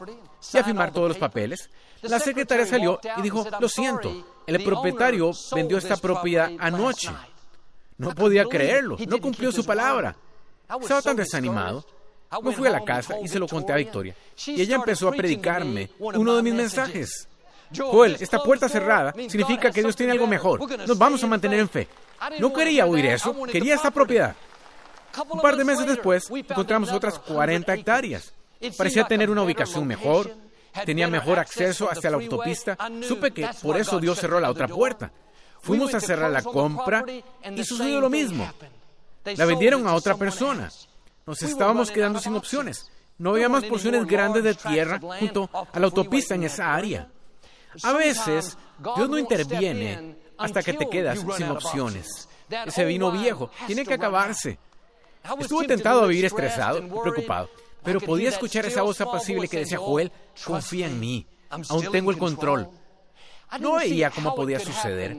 y 0.53 0.59
a 0.59 0.65
firmar 0.65 0.93
todos 0.93 1.09
los 1.09 1.19
papeles. 1.19 1.71
La 2.03 2.19
secretaria 2.19 2.67
salió 2.67 3.01
y 3.17 3.23
dijo, 3.23 3.47
lo 3.61 3.69
siento, 3.69 4.13
el 4.47 4.63
propietario 4.65 5.33
vendió 5.55 5.79
esta 5.79 5.97
propiedad 5.97 6.51
anoche. 6.59 7.11
No 7.97 8.15
podía 8.15 8.45
creerlo, 8.45 8.97
no 9.07 9.21
cumplió 9.21 9.53
su 9.53 9.65
palabra. 9.65 10.17
Estaba 10.81 11.03
tan 11.03 11.17
desanimado. 11.17 11.85
Me 12.43 12.53
fui 12.53 12.69
a 12.69 12.71
la 12.71 12.85
casa 12.85 13.19
y 13.21 13.29
se 13.29 13.39
lo 13.39 13.47
conté 13.47 13.73
a 13.73 13.77
Victoria. 13.77 14.15
Y 14.47 14.61
ella 14.61 14.77
empezó 14.77 15.09
a 15.09 15.13
predicarme 15.13 15.91
uno 15.99 16.37
de 16.37 16.43
mis 16.43 16.55
mensajes. 16.55 17.29
Joel, 17.77 18.17
esta 18.21 18.43
puerta 18.43 18.69
cerrada 18.69 19.13
significa 19.13 19.71
que 19.71 19.83
Dios 19.83 19.97
tiene 19.97 20.13
algo 20.13 20.27
mejor. 20.27 20.61
Nos 20.87 20.99
vamos 20.99 21.23
a 21.23 21.27
mantener 21.27 21.61
en 21.61 21.69
fe. 21.69 21.89
No 22.41 22.53
quería 22.53 22.87
oír 22.87 23.07
eso, 23.07 23.35
quería 23.51 23.75
esta 23.75 23.91
propiedad. 23.91 24.35
Un 25.31 25.41
par 25.41 25.57
de 25.57 25.65
meses 25.65 25.87
después, 25.87 26.31
encontramos 26.31 26.93
otras 26.93 27.19
40 27.19 27.75
hectáreas. 27.75 28.33
Parecía 28.77 29.05
tener 29.05 29.31
una 29.31 29.43
ubicación 29.43 29.87
mejor, 29.87 30.31
tenía 30.85 31.09
mejor 31.09 31.39
acceso 31.39 31.91
hacia 31.91 32.11
la 32.11 32.17
autopista. 32.17 32.77
Supe 33.03 33.33
que 33.33 33.49
por 33.63 33.77
eso 33.77 34.01
Dios 34.01 34.19
cerró 34.19 34.41
la 34.41 34.51
otra 34.51 34.69
puerta. 34.69 35.11
Fuimos 35.61 35.95
a 35.95 36.01
cerrar 36.01 36.31
la 36.31 36.43
compra 36.43 37.05
y 37.55 37.65
sucedió 37.65 38.01
lo 38.01 38.11
mismo. 38.11 38.51
La 39.37 39.45
vendieron 39.45 39.87
a 39.87 39.95
otra 39.95 40.17
persona. 40.17 40.71
Nos 41.27 41.43
estábamos 41.43 41.91
quedando 41.91 42.21
sin 42.21 42.35
opciones. 42.37 42.91
No 43.19 43.31
había 43.31 43.49
más 43.49 43.65
porciones 43.65 44.07
grandes 44.07 44.45
de 44.45 44.55
tierra 44.55 45.01
junto 45.01 45.51
a 45.53 45.79
la 45.79 45.87
autopista 45.87 46.35
en 46.35 46.45
esa 46.45 46.75
área. 46.75 47.09
A 47.83 47.93
veces, 47.93 48.57
Dios 48.97 49.09
no 49.09 49.19
interviene 49.19 50.17
hasta 50.37 50.63
que 50.63 50.73
te 50.73 50.89
quedas 50.89 51.19
sin 51.37 51.49
opciones. 51.49 52.29
Ese 52.67 52.85
vino 52.85 53.11
viejo 53.11 53.51
tiene 53.67 53.85
que 53.85 53.95
acabarse. 53.95 54.59
Estuve 55.39 55.67
tentado 55.67 56.03
a 56.03 56.07
vivir 56.07 56.25
estresado, 56.25 56.81
preocupado, 57.03 57.51
pero 57.83 58.01
podía 58.01 58.29
escuchar 58.31 58.65
esa 58.67 58.83
voz 58.83 59.01
apacible 59.01 59.49
que 59.49 59.61
decía, 59.61 59.79
Joel, 59.79 60.11
confía 60.45 60.87
en 60.87 60.99
mí, 60.99 61.27
aún 61.51 61.91
tengo 61.91 62.11
el 62.11 62.19
control. 62.19 62.69
No 63.61 63.75
veía 63.75 64.11
cómo 64.11 64.35
podía 64.35 64.61
suceder, 64.61 65.17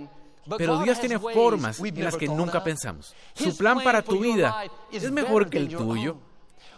pero 0.58 0.82
Dios 0.82 1.00
tiene 1.00 1.20
formas 1.20 1.80
en 1.80 2.04
las 2.04 2.16
que 2.16 2.28
nunca 2.28 2.64
pensamos. 2.64 3.14
Su 3.34 3.56
plan 3.56 3.84
para 3.84 4.02
tu 4.02 4.20
vida 4.20 4.64
es 4.92 5.12
mejor 5.12 5.50
que 5.50 5.58
el 5.58 5.70
tuyo. 5.70 6.18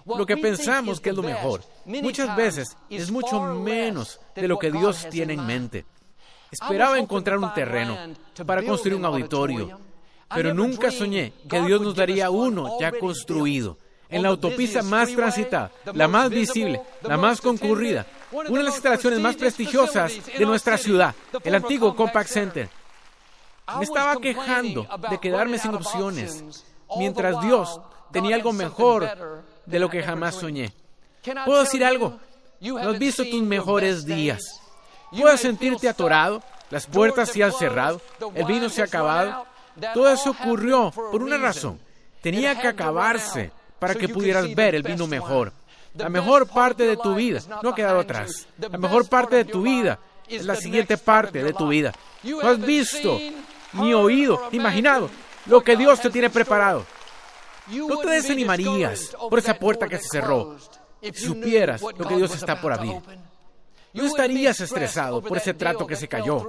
Lo 0.06 0.26
que 0.26 0.38
pensamos 0.38 1.00
que 1.00 1.12
es 1.12 1.16
lo 1.16 1.24
mejor, 1.24 1.64
muchas 1.86 2.36
veces 2.36 2.78
es 2.90 3.12
mucho 3.12 3.42
menos 3.42 4.20
de 4.36 4.48
lo 4.48 4.58
que 4.58 4.72
Dios 4.72 5.08
tiene 5.10 5.34
en 5.34 5.46
mente. 5.46 5.86
Esperaba 6.52 7.00
encontrar 7.00 7.38
un 7.38 7.54
terreno 7.54 7.98
para 8.46 8.64
construir 8.64 8.96
un 8.96 9.06
auditorio, 9.06 9.80
pero 10.34 10.54
nunca 10.54 10.92
soñé 10.92 11.34
que 11.50 11.62
Dios 11.62 11.82
nos 11.82 11.96
daría 11.96 12.30
uno 12.30 12.78
ya 12.80 12.92
construido, 12.92 13.78
en 14.10 14.24
la 14.24 14.30
autopista 14.30 14.84
más 14.84 15.14
transitada, 15.14 15.72
la 15.94 16.08
más 16.08 16.30
visible, 16.30 16.82
la 17.04 17.18
más 17.18 17.40
concurrida, 17.40 18.06
una 18.32 18.60
de 18.60 18.64
las 18.64 18.74
instalaciones 18.74 19.20
más 19.20 19.38
prestigiosas 19.38 20.14
de 20.38 20.46
nuestra 20.46 20.78
ciudad, 20.78 21.16
el 21.44 21.56
antiguo 21.56 21.96
Compact 21.96 22.30
Center. 22.30 22.70
Me 23.78 23.86
estaba 23.86 24.20
quejando 24.20 24.86
de 25.10 25.18
quedarme 25.18 25.58
sin 25.58 25.74
opciones, 25.74 26.66
mientras 26.98 27.42
Dios 27.42 27.80
tenía 28.12 28.36
algo 28.36 28.54
mejor 28.54 29.44
de 29.66 29.80
lo 29.80 29.90
que 29.90 30.04
jamás 30.04 30.36
soñé. 30.36 30.74
¿Puedo 31.46 31.62
decir 31.62 31.84
algo? 31.84 32.20
No 32.60 32.78
has 32.78 33.00
visto 33.00 33.24
tus 33.26 33.42
mejores 33.42 34.06
días. 34.06 34.42
Puedes 35.12 35.42
sentirte 35.42 35.90
atorado, 35.90 36.42
las 36.70 36.88
puertas 36.88 37.30
se 37.30 37.44
han 37.44 37.52
cerrado, 37.52 38.02
el 38.34 38.46
vino 38.46 38.70
se 38.70 38.82
ha 38.82 38.86
acabado. 38.86 39.46
Todo 39.94 40.12
eso 40.12 40.32
ocurrió 40.32 40.92
por 40.92 41.22
una 41.22 41.38
razón. 41.38 41.80
Tenía 42.22 42.60
que 42.60 42.68
acabarse 42.68 43.52
para 43.80 43.96
que 43.96 44.08
pudieras 44.10 44.54
ver 44.54 44.76
el 44.76 44.84
vino 44.84 45.08
mejor. 45.08 45.54
La 45.96 46.08
mejor 46.08 46.48
parte 46.48 46.84
de 46.86 46.96
tu 46.96 47.16
vida 47.16 47.42
no 47.62 47.70
ha 47.70 47.76
quedado 47.76 48.00
atrás. 48.00 48.48
La 48.58 48.78
mejor 48.78 49.10
parte 49.10 49.36
de 49.38 49.46
tu 49.46 49.64
vida 49.64 50.00
es 50.28 50.46
la 50.46 50.56
siguiente 50.56 50.98
parte 50.98 51.44
de 51.44 51.54
tu 51.54 51.68
vida. 51.68 51.92
No 52.24 52.48
has 52.48 52.60
visto, 52.60 53.20
ni 53.74 53.94
oído, 53.94 54.50
imaginado 54.52 55.10
lo 55.46 55.64
que 55.64 55.76
Dios 55.76 56.00
te 56.02 56.10
tiene 56.10 56.30
preparado. 56.30 56.86
No 57.68 57.98
te 57.98 58.10
desanimarías 58.10 59.16
por 59.30 59.40
esa 59.40 59.54
puerta 59.54 59.88
que 59.88 59.98
se 59.98 60.08
cerró 60.10 60.58
si 61.02 61.14
supieras 61.14 61.82
lo 61.82 62.08
que 62.08 62.16
Dios 62.16 62.36
está 62.36 62.60
por 62.60 62.74
abrir. 62.74 63.02
No 63.94 64.06
estarías 64.06 64.60
estresado 64.60 65.22
por 65.22 65.38
ese 65.38 65.54
trato 65.54 65.86
que 65.86 65.96
se 65.96 66.08
cayó. 66.08 66.48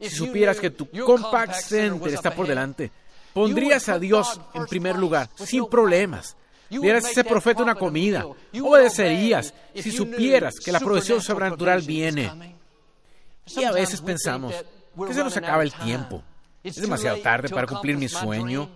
Si 0.00 0.10
supieras 0.10 0.58
que 0.58 0.70
tu 0.70 0.88
compact 0.90 1.54
center 1.54 2.12
está 2.12 2.34
por 2.34 2.46
delante, 2.46 2.90
pondrías 3.32 3.88
a 3.88 3.98
Dios 3.98 4.40
en 4.54 4.66
primer 4.66 4.96
lugar, 4.96 5.28
sin 5.36 5.66
problemas. 5.66 6.36
Dieras 6.68 7.04
a 7.04 7.10
ese 7.10 7.24
profeta 7.24 7.62
una 7.62 7.74
comida. 7.74 8.26
Obedecerías 8.60 9.54
si 9.74 9.92
supieras 9.92 10.54
que 10.56 10.72
la 10.72 10.80
provisión 10.80 11.20
sobrenatural 11.20 11.82
viene. 11.82 12.56
Y 13.46 13.64
a 13.64 13.72
veces 13.72 14.00
pensamos 14.00 14.54
que 15.06 15.14
se 15.14 15.22
nos 15.22 15.36
acaba 15.36 15.62
el 15.62 15.72
tiempo. 15.72 16.22
Es 16.64 16.80
demasiado 16.80 17.18
tarde 17.18 17.50
para 17.50 17.66
cumplir 17.66 17.96
mi 17.96 18.08
sueño. 18.08 18.68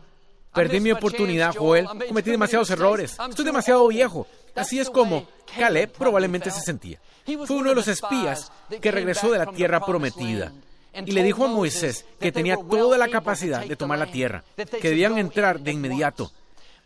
Perdí 0.52 0.78
mi 0.80 0.92
oportunidad, 0.92 1.54
Joel. 1.56 1.86
Cometí 1.86 2.30
demasiados 2.30 2.70
errores. 2.70 3.16
Estoy 3.28 3.44
demasiado 3.44 3.88
viejo. 3.88 4.26
Así 4.54 4.78
es 4.78 4.90
como 4.90 5.26
Caleb 5.56 5.92
probablemente 5.92 6.50
se 6.50 6.60
sentía. 6.60 7.00
Fue 7.24 7.56
uno 7.56 7.70
de 7.70 7.74
los 7.74 7.88
espías 7.88 8.52
que 8.80 8.90
regresó 8.90 9.30
de 9.30 9.38
la 9.38 9.46
tierra 9.46 9.80
prometida 9.84 10.52
y 10.94 11.12
le 11.12 11.22
dijo 11.22 11.44
a 11.44 11.48
Moisés 11.48 12.04
que 12.20 12.32
tenía 12.32 12.56
toda 12.56 12.98
la 12.98 13.08
capacidad 13.08 13.64
de 13.64 13.76
tomar 13.76 13.98
la 13.98 14.10
tierra, 14.10 14.44
que 14.56 14.88
debían 14.88 15.18
entrar 15.18 15.60
de 15.60 15.72
inmediato. 15.72 16.30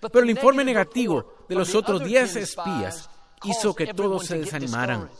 Pero 0.01 0.21
el 0.21 0.31
informe 0.31 0.65
negativo 0.65 1.45
de 1.49 1.55
los 1.55 1.75
otros 1.75 2.05
diez 2.05 2.37
espías 2.37 3.09
hizo 3.45 3.75
que 3.75 3.93
todos 3.95 4.27
se 4.27 4.39
desanimaran. 4.39 5.11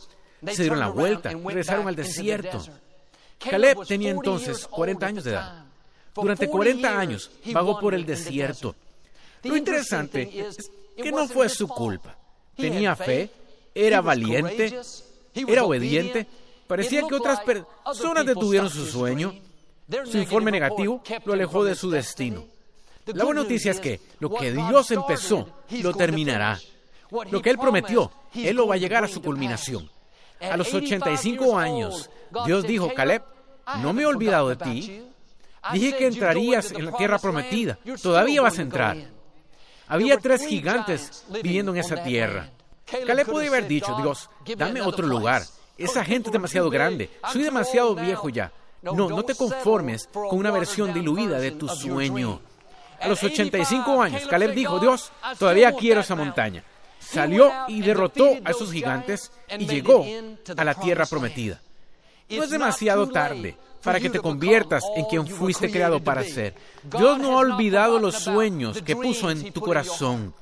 Se 0.45 0.63
dieron 0.63 0.79
la 0.79 0.89
vuelta, 0.89 1.29
regresaron 1.29 1.87
al 1.87 1.95
desierto. 1.95 2.61
Caleb 3.37 3.85
tenía 3.85 4.11
entonces 4.11 4.67
40 4.67 5.05
años 5.05 5.23
de 5.23 5.31
edad. 5.31 5.65
Durante 6.15 6.47
40 6.47 6.99
años 6.99 7.31
vagó 7.51 7.79
por 7.79 7.93
el 7.93 8.05
desierto. 8.05 8.75
Lo 9.43 9.57
interesante 9.57 10.29
es 10.39 10.71
que 10.95 11.11
no 11.11 11.27
fue 11.27 11.49
su 11.49 11.67
culpa. 11.67 12.17
Tenía 12.55 12.95
fe, 12.95 13.29
era 13.73 14.01
valiente, 14.01 14.79
era 15.35 15.63
obediente. 15.63 16.27
Parecía 16.67 17.03
que 17.07 17.15
otras 17.15 17.41
personas 17.41 18.25
detuvieron 18.25 18.69
su 18.69 18.85
sueño. 18.85 19.33
Su 20.05 20.17
informe 20.17 20.51
negativo 20.51 21.01
lo 21.25 21.33
alejó 21.33 21.63
de 21.63 21.75
su 21.75 21.89
destino. 21.89 22.45
La 23.05 23.25
buena 23.25 23.41
noticia 23.41 23.71
es 23.71 23.79
que 23.79 23.99
lo 24.19 24.33
que 24.33 24.51
Dios 24.51 24.91
empezó, 24.91 25.47
lo 25.81 25.93
terminará. 25.93 26.59
Lo 27.29 27.41
que 27.41 27.49
Él 27.49 27.57
prometió, 27.57 28.11
Él 28.33 28.55
lo 28.55 28.67
va 28.67 28.75
a 28.75 28.77
llegar 28.77 29.03
a 29.03 29.07
su 29.07 29.21
culminación. 29.21 29.89
A 30.39 30.57
los 30.57 30.73
85 30.73 31.57
años, 31.57 32.09
Dios 32.45 32.65
dijo, 32.65 32.93
Caleb, 32.93 33.23
no 33.81 33.93
me 33.93 34.03
he 34.03 34.05
olvidado 34.05 34.49
de 34.49 34.55
ti. 34.55 35.03
Dije 35.71 35.95
que 35.95 36.07
entrarías 36.07 36.71
en 36.71 36.85
la 36.85 36.91
tierra 36.93 37.19
prometida. 37.19 37.77
Todavía 38.01 38.41
vas 38.41 38.59
a 38.59 38.61
entrar. 38.61 38.97
Había 39.87 40.17
tres 40.17 40.45
gigantes 40.45 41.25
viviendo 41.29 41.71
en 41.71 41.77
esa 41.77 42.03
tierra. 42.03 42.49
Caleb 42.85 43.27
puede 43.27 43.47
haber 43.47 43.67
dicho, 43.67 43.95
Dios, 44.01 44.29
dame 44.57 44.81
otro 44.81 45.07
lugar. 45.07 45.43
Esa 45.77 46.03
gente 46.03 46.29
es 46.29 46.33
demasiado 46.33 46.69
grande. 46.69 47.09
Soy 47.31 47.43
demasiado 47.43 47.95
viejo 47.95 48.29
ya. 48.29 48.51
No, 48.81 49.09
no 49.09 49.23
te 49.23 49.35
conformes 49.35 50.09
con 50.11 50.37
una 50.37 50.51
versión 50.51 50.93
diluida 50.93 51.39
de 51.39 51.51
tu 51.51 51.67
sueño. 51.69 52.41
A 52.99 53.07
los 53.07 53.23
85 53.23 54.01
años, 54.01 54.27
Caleb 54.27 54.53
dijo, 54.53 54.79
Dios, 54.79 55.11
todavía 55.37 55.73
quiero 55.73 56.01
esa 56.01 56.15
montaña. 56.15 56.63
Salió 56.99 57.51
y 57.67 57.81
derrotó 57.81 58.37
a 58.43 58.51
esos 58.51 58.71
gigantes 58.71 59.31
y 59.57 59.65
llegó 59.65 60.05
a 60.55 60.63
la 60.63 60.73
tierra 60.73 61.05
prometida. 61.05 61.59
No 62.29 62.43
es 62.43 62.49
demasiado 62.49 63.07
tarde 63.09 63.57
para 63.83 63.99
que 63.99 64.09
te 64.09 64.19
conviertas 64.19 64.83
en 64.95 65.05
quien 65.05 65.27
fuiste 65.27 65.69
creado 65.69 66.01
para 66.01 66.23
ser. 66.23 66.55
Dios 66.83 67.19
no 67.19 67.37
ha 67.37 67.41
olvidado 67.41 67.99
los 67.99 68.15
sueños 68.15 68.81
que 68.81 68.95
puso 68.95 69.29
en 69.29 69.51
tu 69.51 69.61
corazón. 69.61 70.33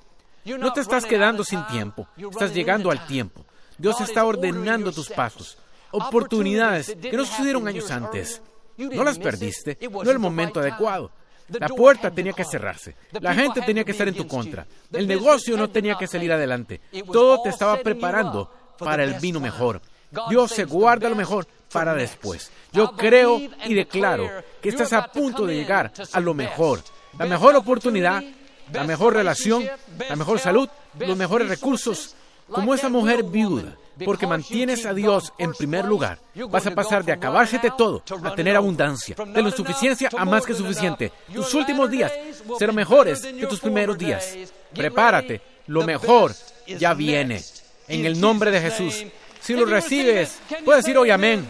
No 0.46 0.72
te 0.74 0.82
estás 0.82 1.06
quedando 1.06 1.44
sin 1.44 1.66
tiempo, 1.68 2.08
estás 2.18 2.54
llegando 2.54 2.92
al 2.92 3.06
tiempo. 3.08 3.46
Dios 3.78 4.00
está 4.02 4.26
ordenando 4.26 4.92
tus 4.92 5.10
pasos, 5.10 5.58
oportunidades 5.92 6.96
que 7.02 7.18
no 7.18 7.26
sucedieron 7.26 7.68
años 7.68 7.90
antes. 7.92 8.42
No 8.78 9.04
las 9.04 9.20
perdiste, 9.20 9.78
no 9.92 10.10
el 10.10 10.20
momento 10.20 10.60
adecuado. 10.60 11.12
La 11.50 11.68
puerta 11.68 12.10
tenía 12.12 12.34
que 12.34 12.46
cerrarse. 12.46 12.96
La 13.20 13.34
gente 13.34 13.62
tenía 13.62 13.84
que 13.84 13.92
estar 13.92 14.08
en 14.08 14.16
tu 14.16 14.28
contra. 14.28 14.66
El 14.92 15.08
negocio 15.08 15.58
no 15.58 15.70
tenía 15.70 15.96
que 15.96 16.08
salir 16.08 16.32
adelante. 16.32 16.80
Todo 17.12 17.42
te 17.42 17.50
estaba 17.50 17.78
preparando 17.78 18.50
para 18.78 19.04
el 19.04 19.16
vino 19.16 19.40
mejor. 19.40 19.82
Dios 20.30 20.52
se 20.52 20.66
guarda 20.66 21.10
lo 21.10 21.16
mejor 21.16 21.48
para 21.72 21.94
después. 21.94 22.52
Yo 22.72 22.92
creo 22.96 23.40
y 23.66 23.74
declaro 23.74 24.30
que 24.62 24.70
estás 24.70 24.94
a 24.94 25.08
punto 25.08 25.46
de 25.46 25.56
llegar 25.56 25.92
a 26.12 26.20
lo 26.20 26.34
mejor. 26.34 26.82
La 27.18 27.26
mejor 27.26 27.56
oportunidad, 27.56 28.24
la 28.72 28.84
mejor 28.84 29.14
relación, 29.14 29.68
la 30.10 30.16
mejor 30.16 30.40
salud, 30.40 30.70
los 31.00 31.18
mejores 31.18 31.48
recursos, 31.48 32.16
como 32.50 32.74
esa 32.74 32.90
mujer 32.90 33.24
viuda 33.24 33.76
porque 34.06 34.28
mantienes 34.28 34.86
a 34.86 34.94
Dios 34.94 35.34
en 35.38 35.54
primer 35.54 35.86
lugar, 35.86 36.20
vas 36.50 36.66
a 36.66 36.72
pasar 36.72 37.04
de 37.04 37.12
acabársete 37.12 37.72
todo 37.78 38.04
a 38.24 38.36
tener 38.36 38.56
abundancia, 38.56 39.16
de 39.16 39.42
lo 39.42 39.52
suficiencia 39.52 40.10
a 40.18 40.26
más 40.26 40.46
que 40.46 40.54
suficiente. 40.54 41.12
Tus 41.34 41.54
últimos 41.54 41.90
días 41.90 42.12
serán 42.58 42.76
mejores 42.76 43.22
que 43.22 43.48
tus 43.48 43.60
primeros 43.60 43.98
días. 43.98 44.36
Prepárate, 44.74 45.42
lo 45.68 45.84
mejor 45.84 46.34
ya 46.68 46.94
viene. 46.94 47.44
En 47.88 48.06
el 48.06 48.20
nombre 48.22 48.52
de 48.52 48.62
Jesús. 48.62 49.06
Si 49.42 49.54
lo 49.54 49.66
recibes, 49.66 50.40
puedes 50.64 50.84
decir 50.84 50.98
hoy 50.98 51.12
amén. 51.12 51.46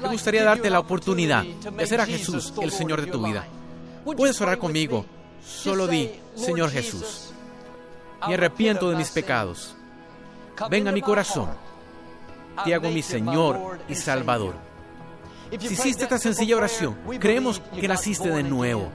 Me 0.00 0.08
gustaría 0.08 0.44
darte 0.44 0.70
la 0.70 0.80
oportunidad 0.80 1.44
de 1.44 1.86
ser 1.86 2.00
a 2.00 2.06
Jesús 2.06 2.52
el 2.60 2.70
Señor 2.70 3.00
de 3.00 3.10
tu 3.10 3.24
vida. 3.24 3.46
Puedes 4.04 4.40
orar 4.40 4.58
conmigo. 4.58 5.06
Solo 5.46 5.86
di, 5.86 6.10
Señor 6.34 6.70
Jesús, 6.70 7.30
me 8.26 8.34
arrepiento 8.34 8.88
de 8.88 8.96
mis 8.96 9.10
pecados 9.10 9.76
ven 10.70 10.88
a 10.88 10.92
mi 10.92 11.02
corazón. 11.02 11.48
Te 12.64 12.74
hago 12.74 12.90
mi 12.90 13.02
Señor 13.02 13.80
y 13.88 13.94
Salvador. 13.94 14.54
Si 15.58 15.74
hiciste 15.74 16.04
esta 16.04 16.18
sencilla 16.18 16.56
oración, 16.56 16.96
creemos 17.18 17.60
que 17.60 17.88
naciste 17.88 18.28
de 18.30 18.42
nuevo. 18.42 18.90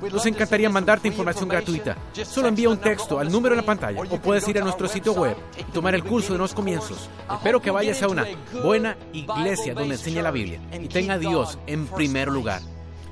Nos 0.00 0.26
encantaría 0.26 0.68
mandarte 0.68 1.08
información 1.08 1.48
gratuita. 1.48 1.96
Solo 2.24 2.48
envía 2.48 2.68
un 2.68 2.78
texto 2.78 3.18
al 3.18 3.30
número 3.30 3.54
en 3.54 3.60
la 3.60 3.66
pantalla 3.66 4.00
o 4.00 4.18
puedes 4.18 4.46
ir 4.48 4.58
a 4.58 4.62
nuestro 4.62 4.88
sitio 4.88 5.12
web 5.12 5.36
y 5.58 5.64
tomar 5.64 5.94
el 5.94 6.04
curso 6.04 6.32
de 6.32 6.38
los 6.38 6.54
comienzos. 6.54 7.08
Espero 7.32 7.60
que 7.60 7.70
vayas 7.70 8.02
a 8.02 8.08
una 8.08 8.26
buena 8.62 8.96
iglesia 9.12 9.74
donde 9.74 9.94
enseñe 9.94 10.22
la 10.22 10.30
Biblia 10.30 10.60
y 10.72 10.88
tenga 10.88 11.14
a 11.14 11.18
Dios 11.18 11.58
en 11.66 11.86
primer 11.86 12.28
lugar. 12.28 12.60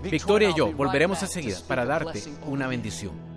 Victoria 0.03 0.51
y 0.51 0.55
yo 0.55 0.73
volveremos 0.73 1.23
a 1.23 1.27
seguir 1.27 1.57
para 1.67 1.85
darte 1.85 2.23
una 2.47 2.67
bendición. 2.67 3.32